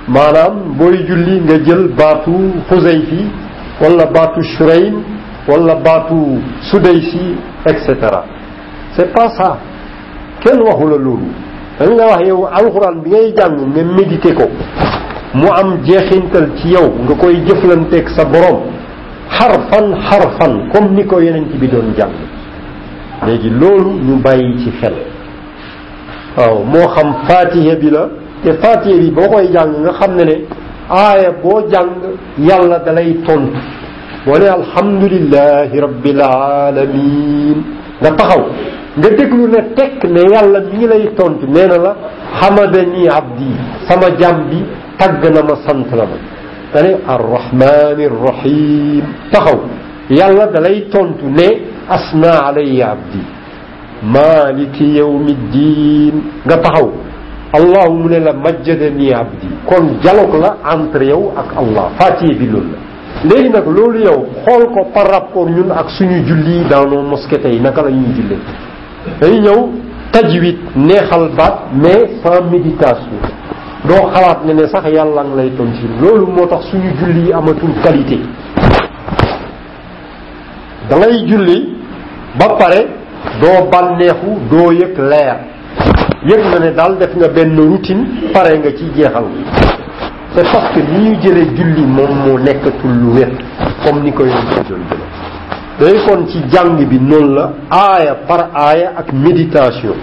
[0.09, 2.35] maanaam booy julli nga jël baatu
[2.69, 3.23] Xuzayfi
[3.81, 4.95] wala baatu Shurayn
[5.49, 6.19] wala baatu
[6.71, 7.27] Sudaysi
[7.69, 8.25] et cetera
[8.95, 9.57] c'est pas ça
[10.41, 11.29] kenn waxu la loolu
[11.79, 14.45] dañ nga wax yow alxuraan bi ngay jàng nga méditer ko
[15.41, 18.61] mu am jeexintal ci yow nga koy jëflanteeg sa borom
[19.39, 22.13] xarfan xarfan comme ni ko yeneen ci bi doon jàng
[23.27, 24.97] léegi loolu ñu bàyyi ci xel
[26.41, 28.03] waaw moo xam fatiha bi la
[28.43, 30.37] te fatiha bi boo koy jàng nga xam ne ne
[31.01, 31.91] aaya boo jàng
[32.49, 33.59] yàlla dalay tontu
[34.27, 37.59] boo ne alhamdulilahi rabbil alamin
[38.01, 38.43] nga taxaw
[38.99, 41.93] nga déglu ne tekk ne yàlla mi ngi lay tontu nee na la
[42.41, 43.51] xamadani abdi
[43.89, 44.59] sama jàmm bi
[44.99, 46.17] tagg na ma sant la ma
[46.73, 48.05] nga ne arrahmani
[49.33, 49.59] taxaw
[50.19, 51.47] yàlla dalay tontu ne
[51.97, 53.23] asna alayya abdi
[54.03, 56.17] maliki yawmiddin
[56.49, 56.89] nga taxaw
[57.53, 62.47] allah mu ne la majjadani abdi kon dialogue la entre yow ak allah fatiye bi
[62.49, 62.81] loolu la
[63.37, 67.41] léegi nag loolu yow xool ko par rapport ñun ak suñu julli dans nos mosquées
[67.41, 68.41] tey naka la ñuy jullee
[69.21, 69.59] dañu ñëw
[70.13, 73.21] tajwid neexal baat mais sans méditation
[73.85, 77.75] doo xalaat ne ne sax yàlla ngi lay tontu loolu moo tax suñu julli amatul
[77.83, 78.19] qualité
[80.89, 81.75] da ngay julli
[82.39, 83.00] ba pare
[83.41, 85.39] doo bànneexu doo yëg leer
[86.27, 89.25] yëg na ne daal def nga benn routine pare nga ci jeexal
[90.35, 93.31] c'est parce que ni ñuy jëlee julli moom moo nekkatul lu wér
[93.85, 94.83] comme ni ko yonent doon
[95.81, 99.95] jële day kon ci jàng bi noonu la aaya par aaya ak méditation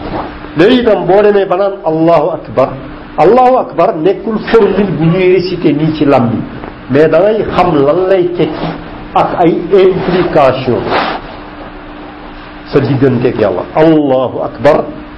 [0.57, 2.69] léegi itam boo demee ba naan allahu akbar
[3.17, 6.41] allahu akbar nekkul formule bu ñuy réciter nii ci làmmiñ
[6.91, 8.69] mais da ngay xam lan lay tekki
[9.15, 10.81] ak ay implication
[12.71, 14.77] sa digganteeg yàlla allahu akbar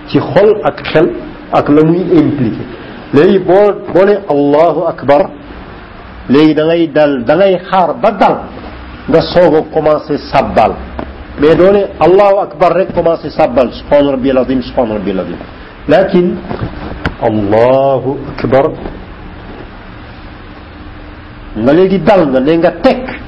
[0.09, 1.07] ci xol ak xel
[1.51, 2.63] ak la muy impliqué
[3.13, 5.21] léegi boo boo ne allahu akbar
[6.29, 8.35] léegi da ngay dal da ngay xaar ba dal
[9.11, 10.71] nga soog a commencé sabbal
[11.39, 15.39] mais doo ne allahu akbar rek commencé sabbal subhana rabbi alazim subhana rabbi alazim
[15.93, 16.27] lakin
[17.29, 18.65] allahu akbar
[21.63, 23.18] nga léegi dal nga ne nga tekk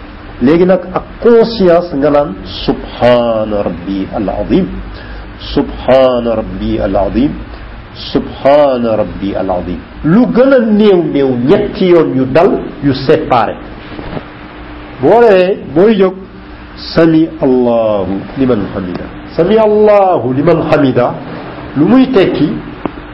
[0.41, 2.33] léegi nag ak conscience nga naan
[2.65, 4.65] subhaana rabbi al azim
[5.53, 7.31] subhaana rabbi al azim
[10.03, 12.49] lu gën a néew néew ñetti yoon yu dal
[12.83, 13.55] yu séparé
[15.01, 16.13] boo ree booy jóg
[16.95, 19.05] sami allahu liman hamida
[19.37, 19.55] sami
[20.71, 21.11] hamida
[21.77, 22.49] lu mu tekki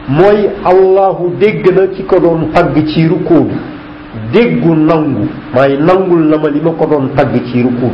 [0.08, 3.46] mooy allahu dégg na ki ko doon tagg ci rukkoo
[4.34, 7.92] déggu nangu may nangul na ma li ma ko doon tagg ci ruku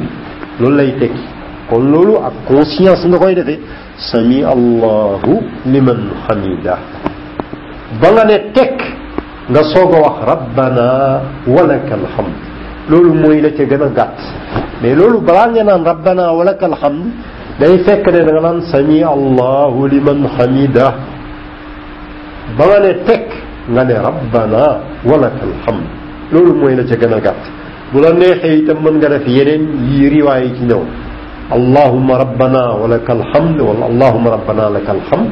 [0.62, 1.26] loolu lay tekki
[1.66, 3.58] kon loolu ak conscience nga koy defee
[3.98, 6.78] sami allahu liman hamida
[7.98, 8.78] ba nga ne tekk
[9.50, 10.88] nga soog a wax rabbana
[11.50, 12.34] walaka alhamd
[12.86, 14.18] loolu mooy la ca gën a gàtt
[14.82, 17.10] mais loolu balaa nga naan rabbana wala alhamd
[17.58, 20.94] day fekk ne da nga naan sami allahu liman hamida
[22.54, 23.26] ba nga ne tekk
[23.74, 23.94] nga ne
[26.34, 27.42] loolu mooy la ca gën a gàtt
[27.92, 29.62] bu la neexee itam man nga def yeneen
[29.92, 30.82] yi riwaay ci ñëw
[31.56, 35.28] allahuma rabbana wa laka alhamd wala allahuma rabbana laka alhamd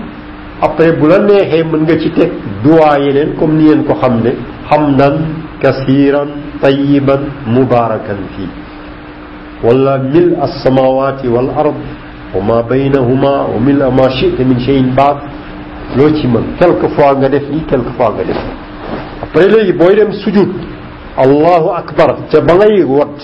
[0.66, 2.30] après bu la neexee mën nga ci teg
[2.62, 4.32] duwaa yeneen comme ni ngeen ko xam ne
[4.70, 5.16] hamdan
[5.62, 6.28] kasiran
[6.62, 8.48] tayiban mubarakan fii
[9.66, 11.76] wala mil alsamawati wal ard
[12.34, 15.18] wa ma baynahuma wa mil ma chita min cheyin baad
[15.96, 18.40] loo ci mën quelque fois nga def lii quelque fois nga def
[19.24, 20.50] après léegi booy dem sujud
[21.16, 23.20] allahu akbar ca ba ngay wat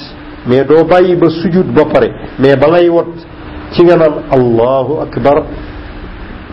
[0.47, 3.09] mais doo bàyyi ba sujud ba pare mais ba ngay wat
[3.73, 5.43] ci nga naan allahu akbar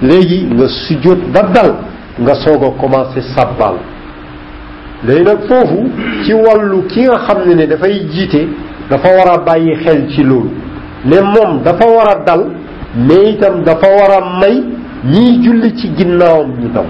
[0.02, 1.76] léegi nga sujud ba dal
[2.20, 3.76] nga soog a commencé sabbal
[5.04, 5.80] léegi nag foofu
[6.26, 8.48] ci wàllu ki nga xam ne ni dafay jiite
[8.90, 10.50] dafa war a bàyyi xel ci loolu
[11.04, 12.46] ne moom dafa war a dal
[12.96, 14.64] mais itam dafa war a may
[15.06, 16.86] ñiy julli ci ginnaawam ñu daw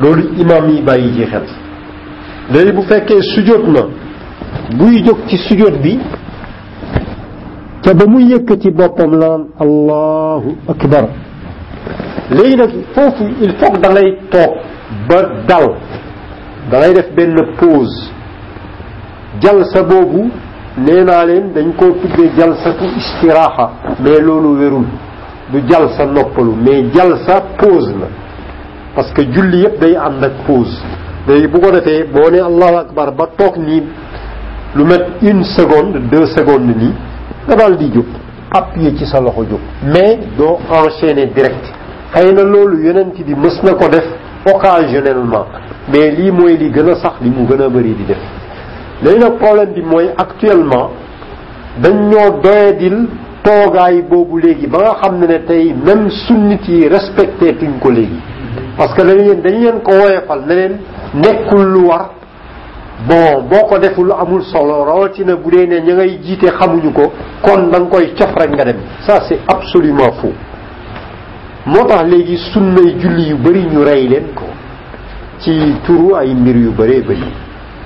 [0.00, 1.44] loolu imaam yi bàyyi ci xel
[2.54, 3.16] léegi bu fekkee
[3.74, 3.82] na
[4.78, 5.98] buy jóg ci bi
[7.82, 11.04] te ba muy yëkkati boppam laan allahu akbar
[12.30, 14.52] léegi nag foofu il faut da ngay toog
[15.08, 15.66] ba dal
[16.70, 17.98] da def benn pause
[19.42, 20.22] jalsa boobu
[20.84, 23.70] nee naa leen dañ tuddee istiraaxa
[24.02, 24.86] mais loolu wérul
[25.52, 25.58] du
[26.16, 27.94] noppalu mais djalsa pause
[28.94, 30.80] parce que julli yëpp day ak pause
[31.28, 33.82] léegi bu ko defee boo ne allahu akbar ba toog nii
[34.76, 36.94] lu mat une seconde deux secondes nii
[37.46, 38.06] nga daal di jóg
[38.50, 39.60] appuyer ci sa loxo jóg
[39.92, 41.64] mais doo enchaîner direct
[42.12, 44.06] xëy na loolu yonent bi mës na ko def
[44.54, 45.46] occasionnellement
[45.92, 48.22] mais lii mooy li gën a sax li mu gën a bëri di def
[49.02, 50.90] léegi nag problème bi mooy actuellement
[51.82, 53.08] dañ ñoo doyadil
[53.44, 57.90] toogaay boobu léegi ba nga xam ne ne tey même sunnit yi respecté tuñ ko
[57.90, 58.31] léegi
[58.76, 60.78] parce que dañu leen dañu leen ko woyofal neneen leen
[61.14, 62.10] nekkul lu war
[63.06, 67.12] bon boo ko deful amul solo rawatina bu dee ne ña ngay jiite xamuñu ko
[67.42, 70.32] kon da nga koy cof rek nga dem ça c'est absolument faux
[71.66, 74.44] moo tax léegi sunnay julli yu bari ñu rey leen ko
[75.40, 77.32] ci turu ay mbir yu bëree bëri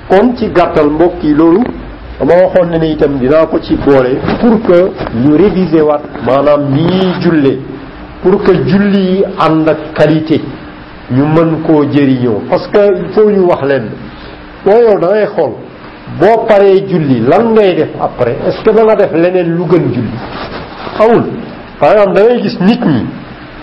[0.09, 1.63] kon ci gàttal mbokk yi loolu
[2.19, 6.71] dama waxoon ne ne itam dinaa ko ci boole pour que ñu réviser waat maanaam
[6.71, 7.57] ni ñuy julle
[8.23, 10.41] pour que julli yi ànd ak qualité
[11.11, 13.85] ñu mën koo jëriñoo parce que il ñu wax leen
[14.65, 15.25] waaye yow da ngay
[16.19, 20.17] boo paree julli lan ngay def après est-ce que da def leneen lu gën julli
[20.97, 21.23] xawul
[21.79, 23.05] par exemple da gis nit ñi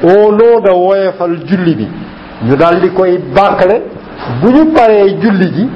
[0.05, 1.89] au nom de woyefal julli bi
[2.47, 3.83] ñu daal di koy bàkkale
[4.43, 5.69] bu ñu paree julli ji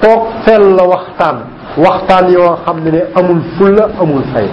[0.00, 1.36] toog fel la waxtaan
[1.76, 4.46] waxtaan yoo xam ne amul fulla amul fay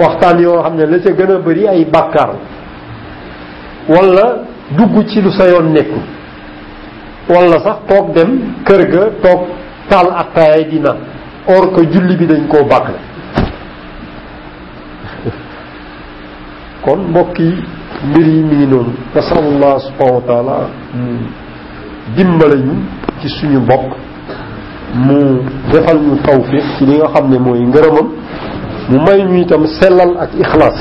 [0.00, 2.30] waxtaan yoo xam ne la ca gën a bëri ay bàkkaar
[3.88, 4.42] wala
[4.76, 5.98] dugg ci lu sa yoon nekkul
[7.28, 9.40] wala sax toog dem kër ga toog
[9.88, 10.96] taal attaaya di naan
[11.46, 12.88] or que julli bi dañ koo bàkk
[16.84, 17.54] kon mbokk yi
[18.08, 20.42] mbir yi mi ngi noonu nasalullah subhanahu wa
[20.94, 21.06] mu
[22.16, 22.74] dimbale ñu
[23.20, 23.86] ci suñu bopp
[24.94, 25.18] mu
[25.72, 28.08] defal ñu tawfiq ci li nga xam ne mooy ngërëmam
[28.88, 30.78] mu may ñu itam sellal ak ixlaas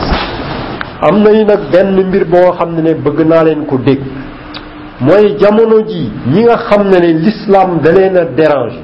[1.01, 4.01] am nañu nag benn mbir boo xam ne ne bëgg naa leen ko dégg
[4.99, 8.79] mooy jamono ji ñi nga xam ne ne l'islam da leen a déranger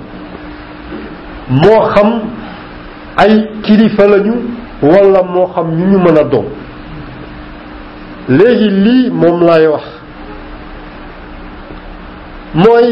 [1.50, 2.22] moo xam
[3.18, 4.34] ay kilifa lañu
[4.82, 6.46] wala moo xam ñu ñu mën a doom
[8.30, 9.84] léegi lii moom laay wax
[12.54, 12.88] mooy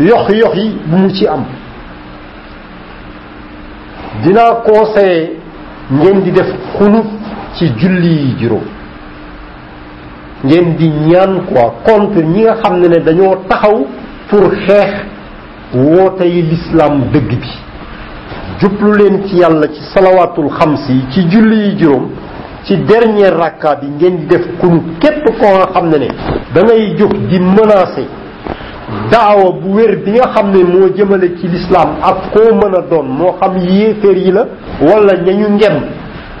[0.00, 1.42] yox-yox yi bu mu ci am
[4.22, 5.30] dinaa conseiller
[5.90, 7.06] ngeen di def xunut
[7.56, 8.64] ci julli yi juróom
[10.44, 13.86] ngeen di ñaan quoi contre ñi nga xam ne ne dañoo taxaw
[14.28, 14.90] pour xeex
[15.72, 17.38] woote yi lislaam dëgg bi
[18.60, 22.08] jublu leen ci yàlla ci salawaatul xam si ci julli yi juróom
[22.64, 26.08] ci dernier rakka bi ngeen di def kunu képp koo nga xam ne ne
[26.54, 28.06] da ngay jóg di menacer
[29.10, 32.82] daawa bu wér bi nga xam ne moo jëmale ci lislaam ak koo mën a
[32.82, 34.44] doon moo xam yéeféer yi la
[34.82, 35.80] wala ñañu ngem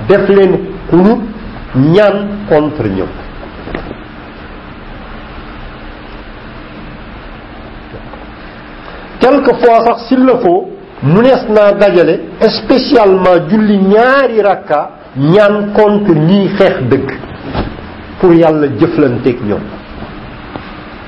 [0.08, 1.18] def leen ku
[1.76, 3.14] ñaan contre ñëpp
[9.60, 10.68] fois sax s'il le faut
[11.02, 12.14] mënees naa dajale
[12.62, 14.80] spécialement julli ñaari rakka
[15.16, 17.08] ñaan contre ñiy xeex dëgg
[18.20, 19.64] pour yàlla jëflanteeg ñoom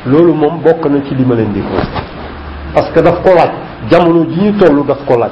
[0.06, 1.62] loolu moom bokk na ci li ma leen di
[2.74, 3.52] parce que daf ko laaj
[3.90, 5.30] jamono ji ñu toll daf ko laaj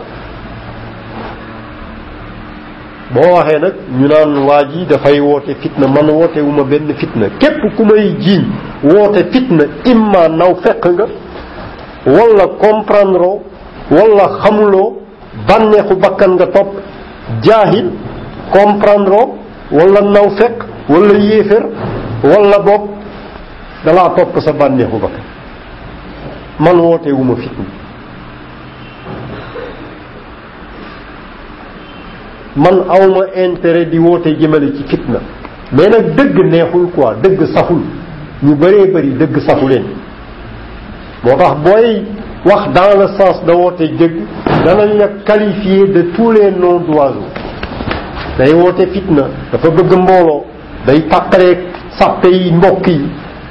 [3.12, 6.92] boo waxee nag ñu naan waa ji dafay woote fitna man woote wu ma benn
[6.98, 8.42] fitna képp ku may jiiñ
[8.82, 11.04] woote fitna imma naw fekk nga
[12.07, 13.28] wala comprendre
[13.90, 14.96] wala xamuloo
[15.46, 16.68] bànneexu bakkan nga topp
[17.42, 17.86] jaahil
[18.50, 19.20] comprendre
[19.70, 21.64] wala naw fekk wala yéefér
[22.24, 22.88] wala boog
[23.84, 25.24] dalaa topp sa bànneexu bakkan
[26.59, 27.76] man woote wu fitna
[32.57, 35.20] man awma intérêt di woote jëmale ci fitna
[35.72, 37.82] mais nag dëgg neexul quoi dëgg saful
[38.42, 39.84] ñu bëree bëri dëgg safuleen
[41.22, 42.02] moo tax booy
[42.46, 44.14] wax dans le sens da woote dëgg
[44.64, 47.28] danañ la qualifier de tous les noms d'oiseaux
[48.38, 50.44] day woote fitna dafa bëgg mbooloo
[50.86, 51.59] day tàqalee
[51.98, 53.04] sàppe yi mbokk yi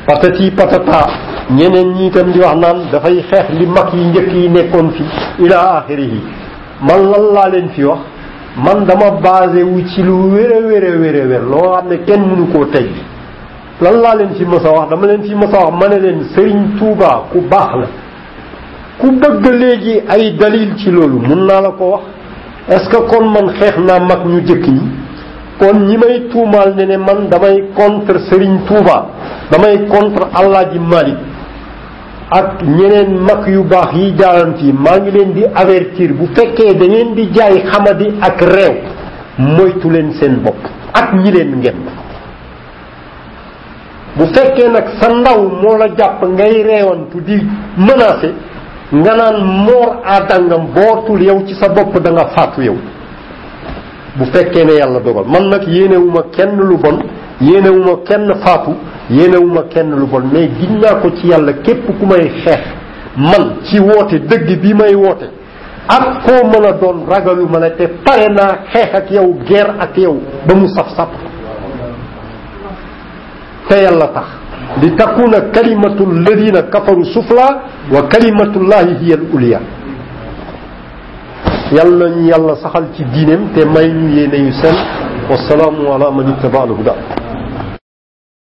[0.08, 1.06] patati patata
[1.52, 5.04] ñeneen ñiitam di wax naan dafay xeex li mag yi njëkk yi nekkoon fi
[5.46, 6.22] ila axiri yi
[6.82, 8.00] man lan laa leen fi wax
[8.58, 12.66] man dama basé wu ci lu wér a wér loo xam ne kenn mënu koo
[12.68, 12.90] tey
[13.82, 16.24] lan laa leen ci mës wax dama leen ci mës a wax ma ne leen
[16.34, 17.88] Serigne Touba ku baax la
[18.98, 22.04] ku bëgg léegi ay dalil ci loolu mun naa la ko wax
[22.76, 24.88] est que kon man xeex naa mag ñu jëkk ñi
[25.60, 28.98] kon ñi may tuumaal ne ne man damay contre Serigne Touba
[29.52, 31.18] damay contre Alaaji Malik
[32.32, 36.74] ak ñeneen mag yu baax yi jaaroon fii maa ngi leen di avertir bu fekkee
[36.74, 38.74] dangeen di jaay xamadi ak réew
[39.38, 40.58] moytu leen seen bopp
[40.94, 41.76] ak ñi leen ngem
[44.18, 47.38] bu fekkee nag sa ndaw moo la jàpp ngay reewantu di
[47.78, 48.34] menacé
[48.92, 52.78] nga naan moor àddangam boortul yow ci sa bopp danga nga faatu yow
[54.18, 56.98] bu fekkee ne yàlla dogal man nag yéenewuma kenn lu bon
[57.42, 58.72] yéenewuma kenn faatu
[59.10, 62.60] yéenewuma kenn lu bon mais giñ ko ci yàlla képp ku may xeex
[63.18, 65.30] man ci woote dëgg bi may woote
[65.88, 69.74] ak koo mën a doon ragalu ma la te pare naa xeex ak yow guerre
[69.80, 70.18] ak yow
[70.48, 71.10] ba mu saf sap
[73.68, 74.28] te yàlla tax
[74.82, 77.62] li takuna kalimatu ladina kafaru sufla
[77.92, 79.60] wa kalimatu llahi hiya al ulia
[81.72, 84.76] yàlla ñu yàlla saxal ci diineem te may ñu yéene yu seen
[85.30, 87.35] والسلام على من اتبع الهدى